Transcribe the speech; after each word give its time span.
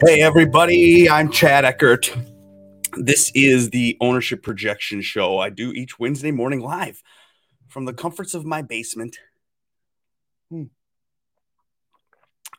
Hey, 0.00 0.22
everybody, 0.22 1.10
I'm 1.10 1.28
Chad 1.28 1.64
Eckert. 1.64 2.16
This 2.98 3.32
is 3.34 3.70
the 3.70 3.96
Ownership 4.00 4.44
Projection 4.44 5.02
Show 5.02 5.38
I 5.38 5.50
do 5.50 5.72
each 5.72 5.98
Wednesday 5.98 6.30
morning 6.30 6.60
live 6.60 7.02
from 7.66 7.84
the 7.84 7.92
comforts 7.92 8.32
of 8.32 8.44
my 8.44 8.62
basement. 8.62 9.18
Hmm. 10.50 10.66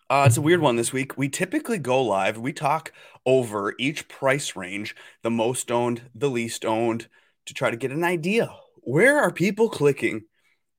Uh, 0.10 0.26
it's 0.28 0.36
a 0.36 0.42
weird 0.42 0.60
one 0.60 0.76
this 0.76 0.92
week. 0.92 1.18
We 1.18 1.30
typically 1.30 1.78
go 1.78 2.04
live, 2.04 2.38
we 2.38 2.52
talk 2.52 2.92
over 3.26 3.74
each 3.80 4.10
price 4.10 4.58
range, 4.58 4.94
the 5.22 5.32
most 5.32 5.72
owned, 5.72 6.02
the 6.14 6.30
least 6.30 6.66
owned, 6.66 7.08
to 7.46 7.54
try 7.54 7.72
to 7.72 7.78
get 7.78 7.92
an 7.92 8.04
idea. 8.04 8.54
Where 8.82 9.18
are 9.18 9.32
people 9.32 9.70
clicking? 9.70 10.24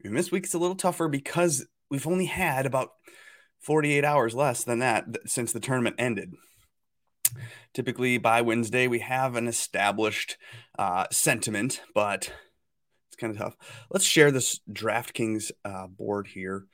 And 0.05 0.15
this 0.15 0.31
week's 0.31 0.53
a 0.53 0.59
little 0.59 0.77
tougher 0.77 1.09
because 1.09 1.67
we've 1.91 2.07
only 2.07 2.27
had 2.27 2.67
about 2.67 2.91
48 3.61 4.05
hours 4.05 4.35
less 4.35 4.63
than 4.63 4.81
that 4.81 5.07
since 5.25 5.53
the 5.53 5.61
tournament 5.61 5.97
ended. 5.99 6.35
Typically, 7.73 8.19
by 8.19 8.41
Wednesday, 8.41 8.87
we 8.87 9.01
have 9.01 9.37
an 9.37 9.47
established 9.47 10.37
uh, 10.79 11.07
sentiment, 11.11 11.83
but 11.95 12.33
it's 13.09 13.17
kind 13.17 13.33
of 13.33 13.39
tough. 13.39 13.57
Let's 13.91 14.05
share 14.05 14.31
this 14.31 14.61
DraftKings 14.71 15.51
uh, 15.65 15.87
board 15.87 16.27
here. 16.27 16.67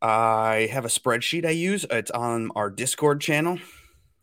I 0.00 0.68
have 0.72 0.84
a 0.84 0.88
spreadsheet 0.88 1.46
I 1.46 1.50
use. 1.50 1.86
It's 1.90 2.10
on 2.10 2.50
our 2.56 2.70
Discord 2.70 3.20
channel, 3.20 3.58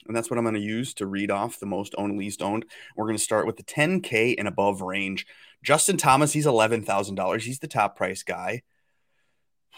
and 0.06 0.16
that's 0.16 0.30
what 0.30 0.38
I'm 0.38 0.44
going 0.44 0.56
to 0.56 0.62
use 0.62 0.94
to 0.96 1.06
read 1.06 1.32
off 1.32 1.60
the 1.60 1.66
most 1.66 1.96
owned, 1.98 2.18
least 2.18 2.42
owned. 2.42 2.66
We're 2.96 3.06
going 3.06 3.18
to 3.18 3.24
start 3.24 3.48
with 3.48 3.58
the 3.58 3.64
10K 3.64 4.36
and 4.38 4.48
above 4.48 4.82
range. 4.82 5.26
Justin 5.64 5.98
Thomas, 5.98 6.34
he's 6.34 6.46
$11,000. 6.46 7.42
He's 7.42 7.60
the 7.60 7.68
top 7.68 7.96
price 7.96 8.24
guy. 8.24 8.64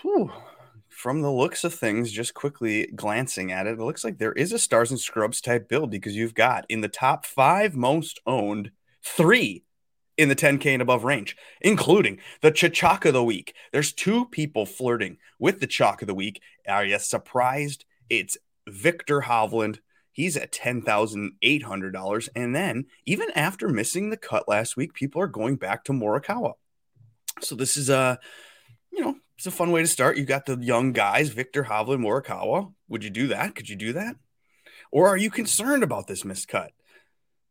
Whew 0.01 0.31
from 1.01 1.23
the 1.23 1.31
looks 1.31 1.63
of 1.63 1.73
things, 1.73 2.11
just 2.11 2.35
quickly 2.35 2.85
glancing 2.95 3.51
at 3.51 3.65
it, 3.65 3.79
it 3.79 3.83
looks 3.83 4.03
like 4.03 4.19
there 4.19 4.33
is 4.33 4.51
a 4.51 4.59
stars 4.59 4.91
and 4.91 4.99
scrubs 4.99 5.41
type 5.41 5.67
build 5.67 5.89
because 5.89 6.15
you've 6.15 6.35
got 6.35 6.63
in 6.69 6.81
the 6.81 6.87
top 6.87 7.25
five 7.25 7.75
most 7.75 8.19
owned 8.27 8.69
three 9.03 9.63
in 10.15 10.29
the 10.29 10.35
10K 10.35 10.67
and 10.67 10.81
above 10.81 11.03
range, 11.03 11.35
including 11.59 12.19
the 12.41 12.51
Chachak 12.51 13.03
of 13.05 13.13
the 13.13 13.23
week. 13.23 13.55
There's 13.71 13.91
two 13.91 14.27
people 14.27 14.67
flirting 14.67 15.17
with 15.39 15.59
the 15.59 15.65
Chalk 15.65 16.03
of 16.03 16.07
the 16.07 16.13
week. 16.13 16.39
Are 16.69 16.85
you 16.85 16.99
surprised? 16.99 17.83
It's 18.07 18.37
Viktor 18.67 19.21
Hovland. 19.21 19.79
He's 20.11 20.37
at 20.37 20.51
$10,800. 20.51 22.29
And 22.35 22.55
then, 22.55 22.85
even 23.07 23.31
after 23.33 23.69
missing 23.69 24.11
the 24.11 24.17
cut 24.17 24.47
last 24.47 24.77
week, 24.77 24.93
people 24.93 25.19
are 25.19 25.27
going 25.27 25.55
back 25.55 25.83
to 25.85 25.93
Morikawa. 25.93 26.53
So, 27.39 27.55
this 27.55 27.75
is 27.75 27.89
a, 27.89 28.19
you 28.91 29.01
know, 29.01 29.15
it's 29.41 29.47
a 29.47 29.49
fun 29.51 29.71
way 29.71 29.81
to 29.81 29.87
start. 29.87 30.17
You 30.17 30.23
got 30.23 30.45
the 30.45 30.55
young 30.55 30.91
guys, 30.91 31.29
Viktor 31.29 31.63
Hovland, 31.63 32.01
Morikawa. 32.05 32.71
Would 32.89 33.03
you 33.03 33.09
do 33.09 33.29
that? 33.29 33.55
Could 33.55 33.69
you 33.69 33.75
do 33.75 33.93
that? 33.93 34.15
Or 34.91 35.07
are 35.07 35.17
you 35.17 35.31
concerned 35.31 35.81
about 35.81 36.05
this 36.05 36.21
miscut? 36.21 36.67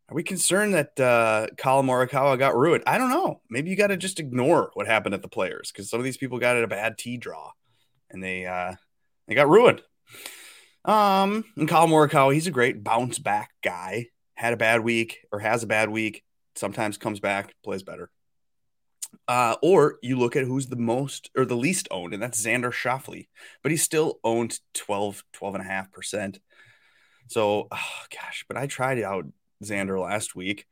Are 0.08 0.14
we 0.14 0.22
concerned 0.22 0.74
that 0.74 1.00
uh, 1.00 1.48
Collin 1.58 1.86
Morikawa 1.86 2.38
got 2.38 2.56
ruined? 2.56 2.84
I 2.86 2.96
don't 2.96 3.10
know. 3.10 3.40
Maybe 3.50 3.70
you 3.70 3.76
got 3.76 3.88
to 3.88 3.96
just 3.96 4.20
ignore 4.20 4.70
what 4.74 4.86
happened 4.86 5.16
at 5.16 5.22
the 5.22 5.26
players 5.26 5.72
because 5.72 5.90
some 5.90 5.98
of 5.98 6.04
these 6.04 6.16
people 6.16 6.38
got 6.38 6.62
a 6.62 6.68
bad 6.68 6.96
tee 6.96 7.16
draw 7.16 7.50
and 8.08 8.22
they 8.22 8.46
uh, 8.46 8.76
they 9.26 9.34
got 9.34 9.48
ruined. 9.48 9.82
Um, 10.84 11.44
and 11.56 11.68
Collin 11.68 11.90
Morikawa, 11.90 12.32
he's 12.32 12.46
a 12.46 12.52
great 12.52 12.84
bounce 12.84 13.18
back 13.18 13.50
guy. 13.64 14.10
Had 14.34 14.52
a 14.52 14.56
bad 14.56 14.82
week 14.84 15.18
or 15.32 15.40
has 15.40 15.64
a 15.64 15.66
bad 15.66 15.90
week. 15.90 16.22
Sometimes 16.54 16.98
comes 16.98 17.18
back, 17.18 17.52
plays 17.64 17.82
better. 17.82 18.12
Uh, 19.28 19.54
or 19.62 19.98
you 20.02 20.18
look 20.18 20.34
at 20.34 20.44
who's 20.44 20.66
the 20.66 20.76
most 20.76 21.30
or 21.36 21.44
the 21.44 21.56
least 21.56 21.86
owned, 21.90 22.12
and 22.12 22.22
that's 22.22 22.44
Xander 22.44 22.72
Schauffele, 22.72 23.28
but 23.62 23.70
he's 23.70 23.82
still 23.82 24.18
owned 24.24 24.58
12, 24.74 25.22
12.5%. 25.32 26.38
So, 27.28 27.68
oh, 27.70 28.02
gosh, 28.10 28.44
but 28.48 28.56
I 28.56 28.66
tried 28.66 29.00
out 29.00 29.26
Xander 29.62 30.00
last 30.00 30.34
week, 30.34 30.66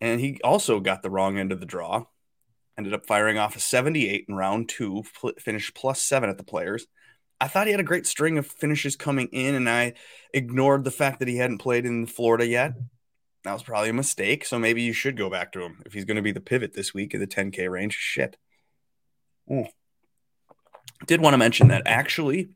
and 0.00 0.20
he 0.20 0.38
also 0.44 0.78
got 0.78 1.02
the 1.02 1.10
wrong 1.10 1.38
end 1.38 1.50
of 1.50 1.60
the 1.60 1.66
draw. 1.66 2.04
Ended 2.78 2.94
up 2.94 3.06
firing 3.06 3.38
off 3.38 3.56
a 3.56 3.60
78 3.60 4.26
in 4.28 4.34
round 4.36 4.68
two, 4.68 5.02
finished 5.38 5.74
plus 5.74 6.00
seven 6.00 6.30
at 6.30 6.38
the 6.38 6.44
players. 6.44 6.86
I 7.40 7.48
thought 7.48 7.66
he 7.66 7.72
had 7.72 7.80
a 7.80 7.84
great 7.84 8.06
string 8.06 8.38
of 8.38 8.46
finishes 8.46 8.96
coming 8.96 9.28
in, 9.32 9.54
and 9.54 9.68
I 9.68 9.94
ignored 10.32 10.84
the 10.84 10.90
fact 10.90 11.18
that 11.18 11.28
he 11.28 11.38
hadn't 11.38 11.58
played 11.58 11.86
in 11.86 12.06
Florida 12.06 12.46
yet 12.46 12.74
that 13.44 13.52
was 13.52 13.62
probably 13.62 13.90
a 13.90 13.94
mistake. 13.94 14.44
So 14.44 14.58
maybe 14.58 14.82
you 14.82 14.92
should 14.92 15.16
go 15.16 15.30
back 15.30 15.52
to 15.52 15.62
him 15.62 15.82
if 15.86 15.92
he's 15.92 16.04
going 16.04 16.16
to 16.16 16.22
be 16.22 16.32
the 16.32 16.40
pivot 16.40 16.74
this 16.74 16.92
week 16.92 17.14
in 17.14 17.20
the 17.20 17.26
10K 17.26 17.70
range. 17.70 17.94
Shit. 17.94 18.36
Ooh. 19.50 19.66
Did 21.06 21.20
want 21.20 21.34
to 21.34 21.38
mention 21.38 21.68
that 21.68 21.82
actually, 21.86 22.50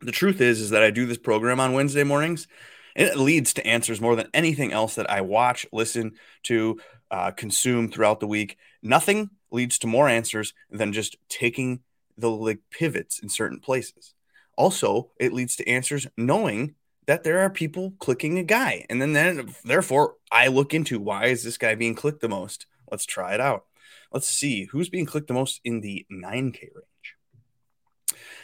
the 0.00 0.12
truth 0.12 0.40
is, 0.40 0.60
is 0.60 0.70
that 0.70 0.82
I 0.82 0.90
do 0.90 1.06
this 1.06 1.18
program 1.18 1.58
on 1.58 1.72
Wednesday 1.72 2.04
mornings. 2.04 2.46
It 2.94 3.16
leads 3.16 3.54
to 3.54 3.66
answers 3.66 4.00
more 4.00 4.16
than 4.16 4.28
anything 4.32 4.72
else 4.72 4.94
that 4.94 5.10
I 5.10 5.20
watch, 5.20 5.66
listen 5.72 6.12
to, 6.44 6.80
uh, 7.10 7.30
consume 7.32 7.90
throughout 7.90 8.20
the 8.20 8.26
week. 8.26 8.56
Nothing 8.82 9.30
leads 9.50 9.78
to 9.78 9.86
more 9.86 10.08
answers 10.08 10.54
than 10.70 10.92
just 10.92 11.16
taking 11.28 11.80
the 12.16 12.30
like 12.30 12.60
pivots 12.70 13.20
in 13.20 13.28
certain 13.28 13.60
places. 13.60 14.14
Also, 14.56 15.10
it 15.18 15.32
leads 15.32 15.56
to 15.56 15.68
answers 15.68 16.06
knowing 16.16 16.74
that 17.08 17.24
there 17.24 17.40
are 17.40 17.48
people 17.48 17.94
clicking 17.98 18.38
a 18.38 18.44
guy. 18.44 18.84
And 18.90 19.00
then, 19.00 19.14
then 19.14 19.54
therefore, 19.64 20.16
I 20.30 20.48
look 20.48 20.74
into 20.74 21.00
why 21.00 21.24
is 21.28 21.42
this 21.42 21.56
guy 21.56 21.74
being 21.74 21.94
clicked 21.94 22.20
the 22.20 22.28
most? 22.28 22.66
Let's 22.90 23.06
try 23.06 23.32
it 23.32 23.40
out. 23.40 23.64
Let's 24.12 24.28
see 24.28 24.64
who's 24.64 24.90
being 24.90 25.06
clicked 25.06 25.26
the 25.26 25.34
most 25.34 25.62
in 25.64 25.80
the 25.80 26.04
9K 26.12 26.60
range. 26.60 27.16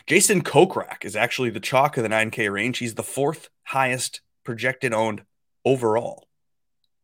Jason 0.06 0.42
Kokrak 0.42 1.04
is 1.04 1.14
actually 1.14 1.50
the 1.50 1.60
chalk 1.60 1.98
of 1.98 2.04
the 2.04 2.08
9K 2.08 2.50
range. 2.50 2.78
He's 2.78 2.94
the 2.94 3.02
fourth 3.02 3.50
highest 3.64 4.22
projected 4.44 4.94
owned 4.94 5.24
overall. 5.66 6.26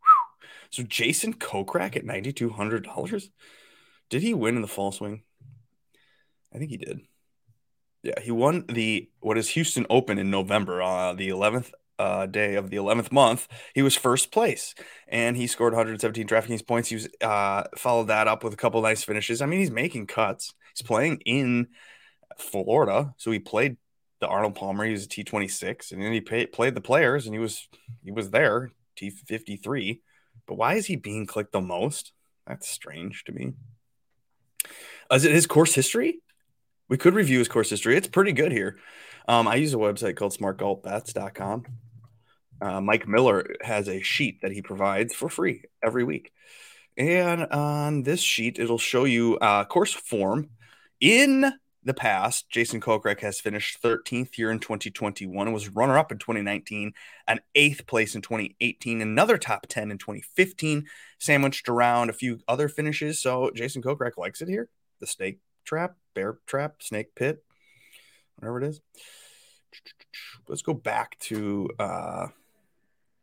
Whew. 0.00 0.48
So 0.70 0.82
Jason 0.82 1.34
Kokrak 1.34 1.94
at 1.94 2.06
$9,200. 2.06 3.28
Did 4.08 4.22
he 4.22 4.32
win 4.32 4.56
in 4.56 4.62
the 4.62 4.68
fall 4.68 4.92
swing? 4.92 5.24
I 6.54 6.58
think 6.58 6.70
he 6.70 6.78
did. 6.78 7.00
Yeah, 8.02 8.20
he 8.20 8.30
won 8.30 8.64
the 8.68 9.10
what 9.20 9.36
is 9.36 9.48
Houston 9.50 9.86
Open 9.90 10.18
in 10.18 10.30
November, 10.30 10.82
uh, 10.82 11.12
the 11.12 11.28
11th 11.28 11.70
uh, 11.98 12.24
day 12.26 12.54
of 12.54 12.70
the 12.70 12.78
11th 12.78 13.12
month. 13.12 13.46
He 13.74 13.82
was 13.82 13.94
first 13.94 14.32
place, 14.32 14.74
and 15.06 15.36
he 15.36 15.46
scored 15.46 15.74
117 15.74 16.26
DraftKings 16.26 16.66
points. 16.66 16.88
He 16.88 16.96
was 16.96 17.08
uh, 17.20 17.64
followed 17.76 18.08
that 18.08 18.26
up 18.26 18.42
with 18.42 18.54
a 18.54 18.56
couple 18.56 18.80
nice 18.80 19.04
finishes. 19.04 19.42
I 19.42 19.46
mean, 19.46 19.60
he's 19.60 19.70
making 19.70 20.06
cuts. 20.06 20.54
He's 20.74 20.86
playing 20.86 21.20
in 21.26 21.68
Florida, 22.38 23.12
so 23.18 23.30
he 23.30 23.38
played 23.38 23.76
the 24.20 24.28
Arnold 24.28 24.54
Palmer. 24.54 24.86
He 24.86 24.92
was 24.92 25.04
a 25.04 25.08
T26, 25.08 25.92
and 25.92 26.02
then 26.02 26.12
he 26.12 26.22
pay, 26.22 26.46
played 26.46 26.74
the 26.74 26.80
players, 26.80 27.26
and 27.26 27.34
he 27.34 27.38
was 27.38 27.68
he 28.02 28.12
was 28.12 28.30
there 28.30 28.70
T53. 28.96 30.00
But 30.46 30.54
why 30.54 30.74
is 30.74 30.86
he 30.86 30.96
being 30.96 31.26
clicked 31.26 31.52
the 31.52 31.60
most? 31.60 32.12
That's 32.46 32.66
strange 32.66 33.24
to 33.24 33.32
me. 33.32 33.52
Is 35.12 35.24
it 35.24 35.32
his 35.32 35.46
course 35.46 35.74
history? 35.74 36.20
We 36.90 36.98
could 36.98 37.14
review 37.14 37.38
his 37.38 37.48
course 37.48 37.70
history. 37.70 37.96
It's 37.96 38.08
pretty 38.08 38.32
good 38.32 38.52
here. 38.52 38.76
Um, 39.26 39.48
I 39.48 39.54
use 39.54 39.72
a 39.72 39.78
website 39.78 40.16
called 40.16 40.36
smartgolfbets.com. 40.36 41.64
Uh, 42.60 42.80
Mike 42.82 43.08
Miller 43.08 43.46
has 43.62 43.88
a 43.88 44.02
sheet 44.02 44.42
that 44.42 44.52
he 44.52 44.60
provides 44.60 45.14
for 45.14 45.30
free 45.30 45.62
every 45.82 46.04
week. 46.04 46.32
And 46.98 47.46
on 47.46 48.02
this 48.02 48.20
sheet, 48.20 48.58
it'll 48.58 48.76
show 48.76 49.04
you 49.04 49.38
uh, 49.38 49.64
course 49.64 49.94
form. 49.94 50.50
In 51.00 51.50
the 51.82 51.94
past, 51.94 52.50
Jason 52.50 52.80
Kokrak 52.80 53.20
has 53.20 53.40
finished 53.40 53.82
13th 53.82 54.34
here 54.34 54.50
in 54.50 54.58
2021 54.58 55.52
was 55.52 55.68
runner 55.70 55.96
up 55.96 56.12
in 56.12 56.18
2019, 56.18 56.92
an 57.26 57.40
eighth 57.54 57.86
place 57.86 58.14
in 58.14 58.20
2018, 58.20 59.00
another 59.00 59.38
top 59.38 59.66
10 59.68 59.90
in 59.90 59.96
2015, 59.96 60.86
sandwiched 61.18 61.68
around 61.68 62.10
a 62.10 62.14
few 62.14 62.40
other 62.48 62.68
finishes. 62.68 63.20
So 63.20 63.50
Jason 63.54 63.80
Kokrak 63.80 64.18
likes 64.18 64.42
it 64.42 64.48
here. 64.48 64.68
The 64.98 65.06
snake 65.06 65.38
trap, 65.64 65.94
bear 66.14 66.38
trap, 66.46 66.82
snake 66.82 67.14
pit, 67.14 67.44
whatever 68.36 68.62
it 68.62 68.68
is. 68.68 68.80
Let's 70.48 70.62
go 70.62 70.74
back 70.74 71.18
to 71.20 71.70
uh, 71.78 72.26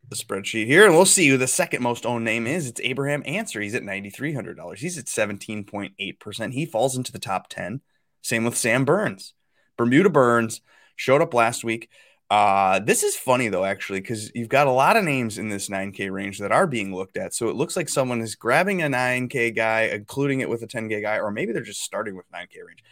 the 0.07 0.15
spreadsheet 0.15 0.65
here, 0.65 0.85
and 0.85 0.93
we'll 0.93 1.05
see 1.05 1.27
who 1.27 1.37
the 1.37 1.47
second 1.47 1.83
most 1.83 2.05
owned 2.05 2.23
name 2.23 2.47
is. 2.47 2.67
It's 2.67 2.81
Abraham 2.81 3.23
Ancer. 3.25 3.59
He's 3.59 3.75
at 3.75 3.83
ninety 3.83 4.09
three 4.09 4.33
hundred 4.33 4.55
dollars. 4.55 4.79
He's 4.79 4.97
at 4.97 5.09
seventeen 5.09 5.63
point 5.65 5.93
eight 5.99 6.19
percent. 6.19 6.53
He 6.53 6.65
falls 6.65 6.95
into 6.95 7.11
the 7.11 7.19
top 7.19 7.49
ten. 7.49 7.81
Same 8.21 8.45
with 8.45 8.57
Sam 8.57 8.85
Burns. 8.85 9.33
Bermuda 9.77 10.09
Burns 10.09 10.61
showed 10.95 11.21
up 11.21 11.33
last 11.33 11.63
week. 11.63 11.89
Uh, 12.29 12.79
this 12.79 13.03
is 13.03 13.15
funny 13.15 13.47
though, 13.47 13.63
actually, 13.63 14.01
because 14.01 14.31
you've 14.35 14.49
got 14.49 14.67
a 14.67 14.71
lot 14.71 14.97
of 14.97 15.03
names 15.05 15.37
in 15.37 15.47
this 15.49 15.69
9K 15.69 16.11
range 16.11 16.39
that 16.39 16.51
are 16.51 16.67
being 16.67 16.93
looked 16.93 17.15
at. 17.15 17.33
So 17.33 17.47
it 17.49 17.55
looks 17.55 17.77
like 17.77 17.87
someone 17.87 18.21
is 18.21 18.35
grabbing 18.35 18.81
a 18.81 18.87
9K 18.87 19.55
guy, 19.55 19.83
including 19.83 20.41
it 20.41 20.49
with 20.49 20.61
a 20.61 20.67
10K 20.67 21.01
guy, 21.01 21.19
or 21.19 21.31
maybe 21.31 21.53
they're 21.53 21.61
just 21.61 21.83
starting 21.83 22.15
with 22.15 22.29
9K 22.31 22.65
range. 22.65 22.83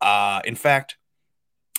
Uh, 0.00 0.40
in 0.44 0.54
fact, 0.54 0.96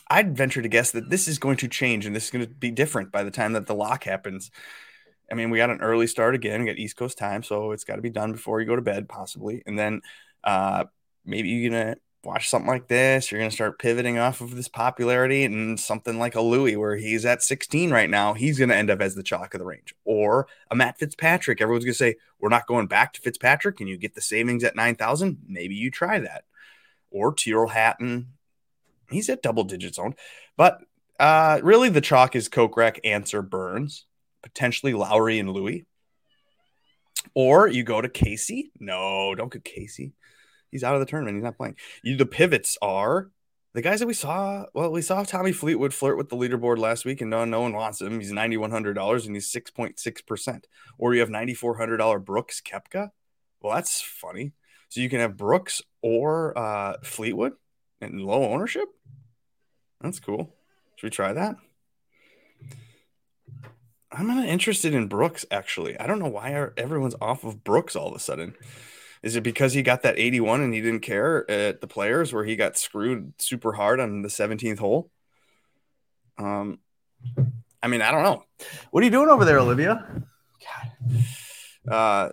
I'd 0.09 0.37
venture 0.37 0.61
to 0.61 0.67
guess 0.67 0.91
that 0.91 1.09
this 1.09 1.27
is 1.27 1.39
going 1.39 1.57
to 1.57 1.67
change 1.67 2.05
and 2.05 2.15
this 2.15 2.25
is 2.25 2.31
going 2.31 2.45
to 2.45 2.51
be 2.51 2.69
different 2.69 3.11
by 3.11 3.23
the 3.23 3.31
time 3.31 3.53
that 3.53 3.65
the 3.65 3.73
lock 3.73 4.03
happens. 4.03 4.51
I 5.31 5.35
mean, 5.35 5.49
we 5.49 5.57
got 5.57 5.69
an 5.69 5.81
early 5.81 6.05
start 6.05 6.35
again. 6.35 6.61
We 6.61 6.67
got 6.67 6.77
East 6.77 6.97
Coast 6.97 7.17
time, 7.17 7.41
so 7.41 7.71
it's 7.71 7.85
got 7.85 7.95
to 7.95 8.01
be 8.01 8.09
done 8.09 8.33
before 8.33 8.59
you 8.59 8.67
go 8.67 8.75
to 8.75 8.81
bed, 8.81 9.07
possibly. 9.07 9.63
And 9.65 9.79
then 9.79 10.01
uh, 10.43 10.83
maybe 11.25 11.49
you're 11.49 11.71
gonna 11.71 11.95
watch 12.23 12.49
something 12.49 12.69
like 12.69 12.87
this, 12.87 13.31
you're 13.31 13.39
going 13.39 13.49
to 13.49 13.55
start 13.55 13.79
pivoting 13.79 14.17
off 14.17 14.41
of 14.41 14.55
this 14.55 14.67
popularity 14.67 15.43
and 15.43 15.79
something 15.79 16.19
like 16.19 16.35
a 16.35 16.41
Louis 16.41 16.75
where 16.75 16.95
he's 16.95 17.25
at 17.25 17.41
16 17.41 17.91
right 17.91 18.09
now, 18.09 18.33
he's 18.33 18.57
going 18.57 18.69
to 18.69 18.75
end 18.75 18.89
up 18.89 19.01
as 19.01 19.15
the 19.15 19.23
chalk 19.23 19.53
of 19.53 19.59
the 19.59 19.65
range. 19.65 19.95
Or 20.05 20.47
a 20.69 20.75
Matt 20.75 20.99
Fitzpatrick. 20.99 21.61
Everyone's 21.61 21.85
going 21.85 21.93
to 21.93 21.97
say, 21.97 22.15
we're 22.39 22.49
not 22.49 22.67
going 22.67 22.87
back 22.87 23.13
to 23.13 23.21
Fitzpatrick 23.21 23.79
and 23.79 23.89
you 23.89 23.97
get 23.97 24.15
the 24.15 24.21
savings 24.21 24.63
at 24.63 24.75
9,000. 24.75 25.39
Maybe 25.47 25.75
you 25.75 25.89
try 25.89 26.19
that. 26.19 26.45
Or 27.09 27.33
Tyrrell 27.33 27.69
Hatton. 27.69 28.27
He's 29.09 29.29
at 29.29 29.41
double 29.41 29.63
digits 29.63 29.99
owned. 29.99 30.15
But 30.57 30.81
uh, 31.19 31.59
really, 31.63 31.89
the 31.89 32.01
chalk 32.01 32.35
is 32.35 32.49
Kokrak, 32.49 32.99
Ancer, 33.03 33.41
Burns, 33.41 34.05
potentially 34.41 34.93
Lowry 34.93 35.39
and 35.39 35.49
Louis. 35.49 35.85
Or 37.33 37.67
you 37.67 37.83
go 37.83 38.01
to 38.01 38.09
Casey. 38.09 38.71
No, 38.79 39.35
don't 39.35 39.51
go 39.51 39.59
Casey. 39.59 40.13
He's 40.71 40.83
out 40.83 40.95
of 40.95 40.99
the 40.99 41.05
tournament. 41.05 41.35
He's 41.37 41.43
not 41.43 41.57
playing. 41.57 41.75
You, 42.03 42.17
the 42.17 42.25
pivots 42.25 42.77
are 42.81 43.29
the 43.73 43.81
guys 43.81 43.99
that 43.99 44.07
we 44.07 44.13
saw. 44.13 44.65
Well, 44.73 44.91
we 44.91 45.01
saw 45.01 45.23
Tommy 45.23 45.51
Fleetwood 45.51 45.93
flirt 45.93 46.17
with 46.17 46.29
the 46.29 46.35
leaderboard 46.35 46.77
last 46.77 47.05
week, 47.05 47.21
and 47.21 47.29
no, 47.29 47.45
no 47.45 47.61
one 47.61 47.73
wants 47.73 48.01
him. 48.01 48.19
He's 48.19 48.31
ninety 48.31 48.57
one 48.57 48.71
hundred 48.71 48.93
dollars, 48.93 49.25
and 49.25 49.35
he's 49.35 49.51
six 49.51 49.69
point 49.69 49.99
six 49.99 50.21
percent. 50.21 50.67
Or 50.97 51.13
you 51.13 51.19
have 51.19 51.29
ninety 51.29 51.53
four 51.53 51.77
hundred 51.77 51.97
dollar 51.97 52.19
Brooks 52.19 52.61
Koepka. 52.61 53.09
Well, 53.61 53.75
that's 53.75 54.01
funny. 54.01 54.53
So 54.89 54.99
you 54.99 55.09
can 55.09 55.19
have 55.19 55.37
Brooks 55.37 55.81
or 56.01 56.57
uh, 56.57 56.97
Fleetwood 57.03 57.53
and 58.01 58.21
low 58.21 58.43
ownership. 58.43 58.89
That's 60.01 60.19
cool. 60.19 60.55
Should 60.95 61.07
we 61.07 61.11
try 61.11 61.33
that? 61.33 61.55
I'm 64.11 64.27
not 64.27 64.45
interested 64.45 64.93
in 64.93 65.07
Brooks 65.07 65.45
actually. 65.49 65.97
I 65.97 66.07
don't 66.07 66.19
know 66.19 66.27
why 66.27 66.69
everyone's 66.75 67.15
off 67.21 67.45
of 67.45 67.63
Brooks 67.63 67.95
all 67.95 68.09
of 68.09 68.15
a 68.15 68.19
sudden. 68.19 68.55
Is 69.23 69.35
it 69.35 69.41
because 69.41 69.73
he 69.73 69.83
got 69.83 70.01
that 70.03 70.17
81 70.17 70.61
and 70.61 70.73
he 70.73 70.81
didn't 70.81 71.01
care 71.01 71.49
at 71.49 71.81
the 71.81 71.87
players 71.87 72.33
where 72.33 72.43
he 72.43 72.55
got 72.55 72.77
screwed 72.77 73.33
super 73.37 73.73
hard 73.73 73.99
on 73.99 74.23
the 74.23 74.29
17th 74.29 74.79
hole? 74.79 75.11
Um, 76.37 76.79
I 77.83 77.87
mean, 77.87 78.01
I 78.01 78.11
don't 78.11 78.23
know. 78.23 78.43
What 78.89 79.01
are 79.01 79.05
you 79.05 79.11
doing 79.11 79.29
over 79.29 79.45
there, 79.45 79.59
Olivia? 79.59 80.23
God. 80.63 81.23
Uh, 81.87 82.29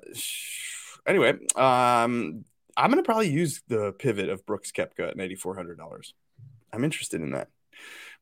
anyway, 1.07 1.33
um, 1.57 2.45
I'm 2.77 2.91
gonna 2.91 3.03
probably 3.03 3.31
use 3.31 3.63
the 3.69 3.93
pivot 3.93 4.29
of 4.29 4.45
Brooks 4.47 4.73
Koepka 4.73 5.09
at 5.09 5.17
ninety 5.17 5.35
four 5.35 5.55
hundred 5.55 5.79
dollars. 5.79 6.15
I'm 6.73 6.85
interested 6.85 7.21
in 7.21 7.33
that. 7.33 7.49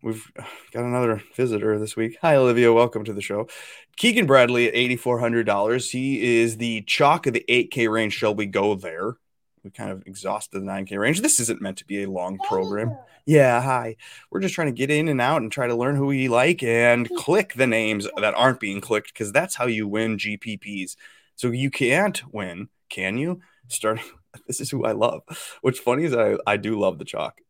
We've 0.06 0.30
got 0.70 0.84
another 0.84 1.20
visitor 1.34 1.80
this 1.80 1.96
week. 1.96 2.18
Hi, 2.22 2.36
Olivia. 2.36 2.72
Welcome 2.72 3.02
to 3.06 3.12
the 3.12 3.20
show. 3.20 3.48
Keegan 3.96 4.24
Bradley 4.24 4.68
at 4.68 4.74
$8,400. 4.74 5.90
He 5.90 6.40
is 6.40 6.58
the 6.58 6.82
chalk 6.82 7.26
of 7.26 7.32
the 7.32 7.44
8K 7.48 7.90
range. 7.90 8.12
Shall 8.12 8.32
we 8.32 8.46
go 8.46 8.76
there? 8.76 9.16
We 9.64 9.72
kind 9.72 9.90
of 9.90 10.04
exhausted 10.06 10.60
the 10.60 10.64
9K 10.64 10.96
range. 10.96 11.22
This 11.22 11.40
isn't 11.40 11.60
meant 11.60 11.78
to 11.78 11.84
be 11.84 12.04
a 12.04 12.08
long 12.08 12.38
program. 12.38 12.96
Yeah, 13.24 13.60
hi. 13.60 13.96
We're 14.30 14.38
just 14.38 14.54
trying 14.54 14.68
to 14.68 14.72
get 14.72 14.92
in 14.92 15.08
and 15.08 15.20
out 15.20 15.42
and 15.42 15.50
try 15.50 15.66
to 15.66 15.74
learn 15.74 15.96
who 15.96 16.06
we 16.06 16.28
like 16.28 16.62
and 16.62 17.10
click 17.16 17.54
the 17.54 17.66
names 17.66 18.06
that 18.16 18.34
aren't 18.36 18.60
being 18.60 18.80
clicked 18.80 19.12
because 19.12 19.32
that's 19.32 19.56
how 19.56 19.66
you 19.66 19.88
win 19.88 20.18
GPPs. 20.18 20.94
So 21.34 21.48
you 21.48 21.68
can't 21.68 22.22
win, 22.32 22.68
can 22.90 23.18
you? 23.18 23.40
Starting, 23.66 24.04
this 24.46 24.60
is 24.60 24.70
who 24.70 24.84
I 24.84 24.92
love. 24.92 25.22
What's 25.62 25.80
funny 25.80 26.04
is 26.04 26.14
I, 26.14 26.36
I 26.46 26.58
do 26.58 26.78
love 26.78 27.00
the 27.00 27.04
chalk. 27.04 27.40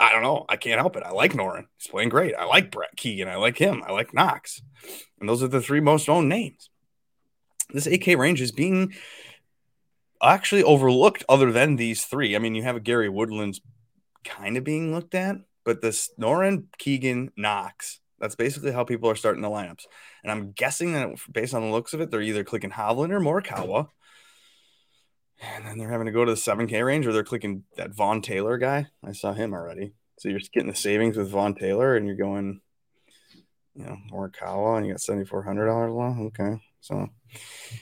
I 0.00 0.12
don't 0.12 0.22
know. 0.22 0.46
I 0.48 0.56
can't 0.56 0.80
help 0.80 0.96
it. 0.96 1.02
I 1.02 1.10
like 1.10 1.34
Noren. 1.34 1.66
He's 1.76 1.86
playing 1.86 2.08
great. 2.08 2.34
I 2.34 2.44
like 2.44 2.70
Brett 2.70 2.96
Keegan. 2.96 3.28
I 3.28 3.36
like 3.36 3.58
him. 3.58 3.82
I 3.86 3.92
like 3.92 4.14
Knox. 4.14 4.62
And 5.20 5.28
those 5.28 5.42
are 5.42 5.48
the 5.48 5.60
three 5.60 5.80
most 5.80 6.08
owned 6.08 6.28
names. 6.28 6.70
This 7.72 7.86
8K 7.86 8.16
range 8.16 8.40
is 8.40 8.50
being 8.50 8.94
actually 10.22 10.62
overlooked 10.62 11.22
other 11.28 11.52
than 11.52 11.76
these 11.76 12.04
three. 12.04 12.34
I 12.34 12.38
mean, 12.38 12.54
you 12.54 12.62
have 12.62 12.76
a 12.76 12.80
Gary 12.80 13.08
Woodland's 13.10 13.60
kind 14.24 14.56
of 14.56 14.64
being 14.64 14.94
looked 14.94 15.14
at, 15.14 15.36
but 15.64 15.82
this 15.82 16.10
Noren, 16.18 16.64
Keegan, 16.78 17.32
Knox, 17.36 18.00
that's 18.18 18.34
basically 18.34 18.72
how 18.72 18.84
people 18.84 19.10
are 19.10 19.16
starting 19.16 19.42
the 19.42 19.48
lineups. 19.48 19.84
And 20.22 20.32
I'm 20.32 20.52
guessing 20.52 20.94
that 20.94 21.10
based 21.30 21.54
on 21.54 21.62
the 21.62 21.70
looks 21.70 21.92
of 21.92 22.00
it, 22.00 22.10
they're 22.10 22.22
either 22.22 22.44
clicking 22.44 22.70
Hovland 22.70 23.10
or 23.10 23.20
Morikawa. 23.20 23.88
And 25.40 25.64
then 25.66 25.78
they're 25.78 25.90
having 25.90 26.06
to 26.06 26.12
go 26.12 26.24
to 26.24 26.32
the 26.32 26.36
7K 26.36 26.84
range 26.84 27.06
or 27.06 27.12
they're 27.12 27.24
clicking 27.24 27.64
that 27.76 27.94
Vaughn 27.94 28.20
Taylor 28.20 28.58
guy. 28.58 28.88
I 29.02 29.12
saw 29.12 29.32
him 29.32 29.54
already. 29.54 29.92
So 30.18 30.28
you're 30.28 30.40
getting 30.52 30.68
the 30.68 30.76
savings 30.76 31.16
with 31.16 31.30
Vaughn 31.30 31.54
Taylor 31.54 31.96
and 31.96 32.06
you're 32.06 32.16
going, 32.16 32.60
you 33.74 33.84
know, 33.84 33.96
Morikawa 34.12 34.76
and 34.76 34.86
you 34.86 34.92
got 34.92 35.00
$7,400 35.00 35.96
left. 35.96 36.40
Okay. 36.40 36.60
So 36.80 37.08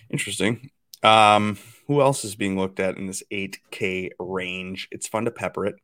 interesting. 0.09 0.71
Um, 1.03 1.59
who 1.89 2.01
else 2.01 2.25
is 2.25 2.37
being 2.37 2.57
looked 2.57 2.81
at 2.81 2.97
in 2.97 3.07
this 3.07 3.23
8K 3.33 4.11
range? 4.21 4.89
It's 4.93 5.09
fun 5.09 5.25
to 5.25 5.31
pepper 5.31 5.67
it. 5.67 5.77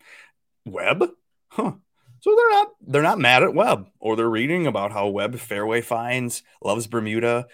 Webb? 0.65 1.11
Huh. 1.49 1.73
So 2.21 2.35
they're 2.35 2.51
not 2.51 2.69
they're 2.81 3.03
not 3.03 3.19
mad 3.19 3.43
at 3.43 3.55
Webb, 3.55 3.91
or 4.01 4.17
they're 4.17 4.31
reading 4.31 4.67
about 4.67 4.93
how 4.93 5.09
Webb 5.09 5.37
fairway 5.39 5.83
finds, 5.83 6.43
loves 6.63 6.87
Bermuda, 6.87 7.47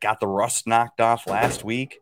got 0.00 0.20
the 0.20 0.28
rust 0.28 0.68
knocked 0.68 1.00
off 1.00 1.26
last 1.26 1.64
week. 1.64 1.98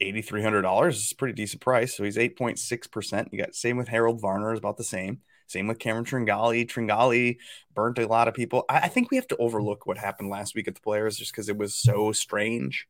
$8,300 0.00 0.88
is 0.88 1.12
a 1.12 1.16
pretty 1.16 1.34
decent 1.34 1.62
price. 1.62 1.96
So 1.96 2.04
he's 2.04 2.16
8.6%. 2.16 3.28
You 3.32 3.38
got 3.38 3.54
same 3.54 3.76
with 3.76 3.88
Harold 3.88 4.20
Varner 4.20 4.52
is 4.52 4.58
about 4.58 4.76
the 4.76 4.84
same. 4.84 5.20
Same 5.46 5.66
with 5.66 5.80
Cameron 5.80 6.04
Tringale. 6.04 6.66
Tringale 6.66 7.36
burnt 7.74 7.98
a 7.98 8.06
lot 8.06 8.28
of 8.28 8.34
people. 8.34 8.64
I, 8.68 8.80
I 8.82 8.88
think 8.88 9.10
we 9.10 9.16
have 9.16 9.26
to 9.28 9.36
overlook 9.36 9.84
what 9.84 9.98
happened 9.98 10.30
last 10.30 10.54
week 10.54 10.68
at 10.68 10.76
the 10.76 10.80
players 10.80 11.16
just 11.16 11.32
because 11.32 11.48
it 11.48 11.58
was 11.58 11.74
so 11.74 12.12
strange. 12.12 12.86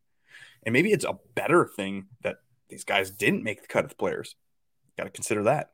And 0.65 0.73
maybe 0.73 0.93
it's 0.93 1.07
a 1.07 1.19
better 1.35 1.67
thing 1.67 2.09
that 2.23 2.37
these 2.69 2.85
guys 2.85 3.11
didn't 3.11 3.45
make 3.45 3.63
the 3.63 3.69
cut 3.69 3.85
of 3.85 3.91
the 3.91 3.97
players. 3.97 4.37
Got 4.99 5.05
to 5.05 5.11
consider 5.11 5.45
that. 5.45 5.71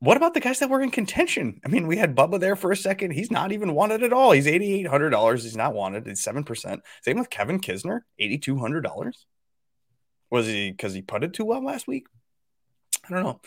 What 0.00 0.16
about 0.16 0.34
the 0.34 0.40
guys 0.40 0.60
that 0.60 0.70
were 0.70 0.80
in 0.80 0.92
contention? 0.92 1.60
I 1.64 1.68
mean, 1.68 1.88
we 1.88 1.96
had 1.96 2.14
Bubba 2.14 2.38
there 2.38 2.54
for 2.54 2.70
a 2.70 2.76
second. 2.76 3.10
He's 3.10 3.32
not 3.32 3.50
even 3.50 3.74
wanted 3.74 4.04
at 4.04 4.12
all. 4.12 4.30
He's 4.30 4.46
$8,800. 4.46 5.42
He's 5.42 5.56
not 5.56 5.74
wanted. 5.74 6.06
He's 6.06 6.24
7%. 6.24 6.80
Same 7.02 7.18
with 7.18 7.30
Kevin 7.30 7.60
Kisner, 7.60 8.02
$8,200. 8.20 9.12
Was 10.30 10.46
he 10.46 10.70
because 10.70 10.94
he 10.94 11.02
putted 11.02 11.34
too 11.34 11.44
well 11.44 11.64
last 11.64 11.86
week? 11.86 12.06
I 13.08 13.14
don't 13.14 13.22
know. 13.22 13.40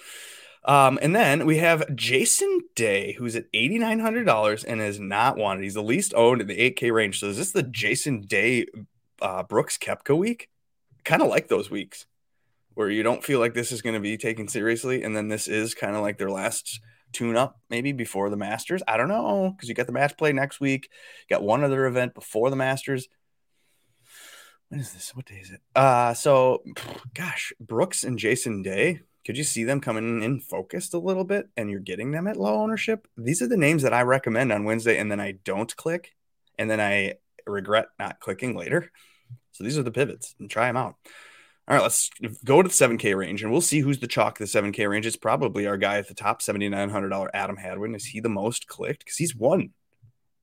Um, 0.63 0.99
and 1.01 1.15
then 1.15 1.45
we 1.45 1.57
have 1.57 1.95
Jason 1.95 2.61
Day, 2.75 3.13
who's 3.13 3.35
at 3.35 3.51
$8,900 3.51 4.65
and 4.67 4.81
is 4.81 4.99
not 4.99 5.37
wanted. 5.37 5.63
He's 5.63 5.73
the 5.73 5.81
least 5.81 6.13
owned 6.15 6.41
in 6.41 6.47
the 6.47 6.71
8K 6.71 6.93
range. 6.93 7.19
So 7.19 7.27
is 7.27 7.37
this 7.37 7.51
the 7.51 7.63
Jason 7.63 8.21
Day 8.21 8.67
uh, 9.21 9.43
Brooks 9.43 9.77
Koepka 9.77 10.15
week? 10.15 10.49
Kind 11.03 11.21
of 11.23 11.29
like 11.29 11.47
those 11.47 11.71
weeks 11.71 12.05
where 12.75 12.89
you 12.89 13.03
don't 13.03 13.23
feel 13.23 13.39
like 13.39 13.53
this 13.53 13.71
is 13.71 13.81
going 13.81 13.95
to 13.95 13.99
be 13.99 14.17
taken 14.17 14.47
seriously. 14.47 15.03
And 15.03 15.15
then 15.15 15.29
this 15.29 15.47
is 15.47 15.73
kind 15.73 15.95
of 15.95 16.03
like 16.03 16.17
their 16.17 16.29
last 16.29 16.79
tune 17.11 17.35
up 17.35 17.59
maybe 17.69 17.91
before 17.91 18.29
the 18.29 18.37
Masters. 18.37 18.83
I 18.87 18.97
don't 18.97 19.09
know 19.09 19.53
because 19.55 19.67
you 19.67 19.75
got 19.75 19.87
the 19.87 19.93
match 19.93 20.15
play 20.15 20.31
next 20.31 20.59
week, 20.59 20.89
got 21.29 21.43
one 21.43 21.63
other 21.63 21.85
event 21.85 22.13
before 22.13 22.49
the 22.49 22.55
Masters 22.55 23.07
what 24.71 24.79
is 24.79 24.93
this? 24.93 25.13
What 25.13 25.25
day 25.25 25.35
is 25.35 25.51
it? 25.51 25.59
Uh, 25.75 26.13
so 26.13 26.63
gosh, 27.13 27.51
Brooks 27.59 28.05
and 28.05 28.17
Jason 28.17 28.61
Day. 28.61 29.01
Could 29.25 29.37
you 29.37 29.43
see 29.43 29.65
them 29.65 29.81
coming 29.81 30.23
in 30.23 30.39
focused 30.39 30.93
a 30.93 30.97
little 30.97 31.25
bit 31.25 31.49
and 31.57 31.69
you're 31.69 31.81
getting 31.81 32.11
them 32.11 32.25
at 32.25 32.37
low 32.37 32.55
ownership? 32.55 33.05
These 33.17 33.41
are 33.41 33.47
the 33.47 33.57
names 33.57 33.83
that 33.83 33.93
I 33.93 34.03
recommend 34.03 34.51
on 34.51 34.63
Wednesday, 34.63 34.97
and 34.97 35.11
then 35.11 35.19
I 35.19 35.33
don't 35.43 35.75
click, 35.75 36.15
and 36.57 36.71
then 36.71 36.79
I 36.79 37.15
regret 37.45 37.87
not 37.99 38.21
clicking 38.21 38.55
later. 38.55 38.89
So 39.51 39.65
these 39.65 39.77
are 39.77 39.83
the 39.83 39.91
pivots 39.91 40.35
and 40.39 40.49
try 40.49 40.67
them 40.67 40.77
out. 40.77 40.95
All 41.67 41.75
right, 41.75 41.83
let's 41.83 42.09
go 42.45 42.61
to 42.61 42.69
the 42.69 42.73
7K 42.73 43.15
range 43.15 43.43
and 43.43 43.51
we'll 43.51 43.59
see 43.59 43.81
who's 43.81 43.99
the 43.99 44.07
chalk 44.07 44.37
the 44.37 44.45
7K 44.45 44.89
range. 44.89 45.05
It's 45.05 45.17
probably 45.17 45.67
our 45.67 45.77
guy 45.77 45.97
at 45.97 46.07
the 46.07 46.13
top, 46.13 46.41
$7,900 46.41 47.29
Adam 47.33 47.57
Hadwin. 47.57 47.93
Is 47.93 48.05
he 48.05 48.21
the 48.21 48.29
most 48.29 48.67
clicked? 48.67 48.99
Because 48.99 49.17
he's 49.17 49.35
won 49.35 49.71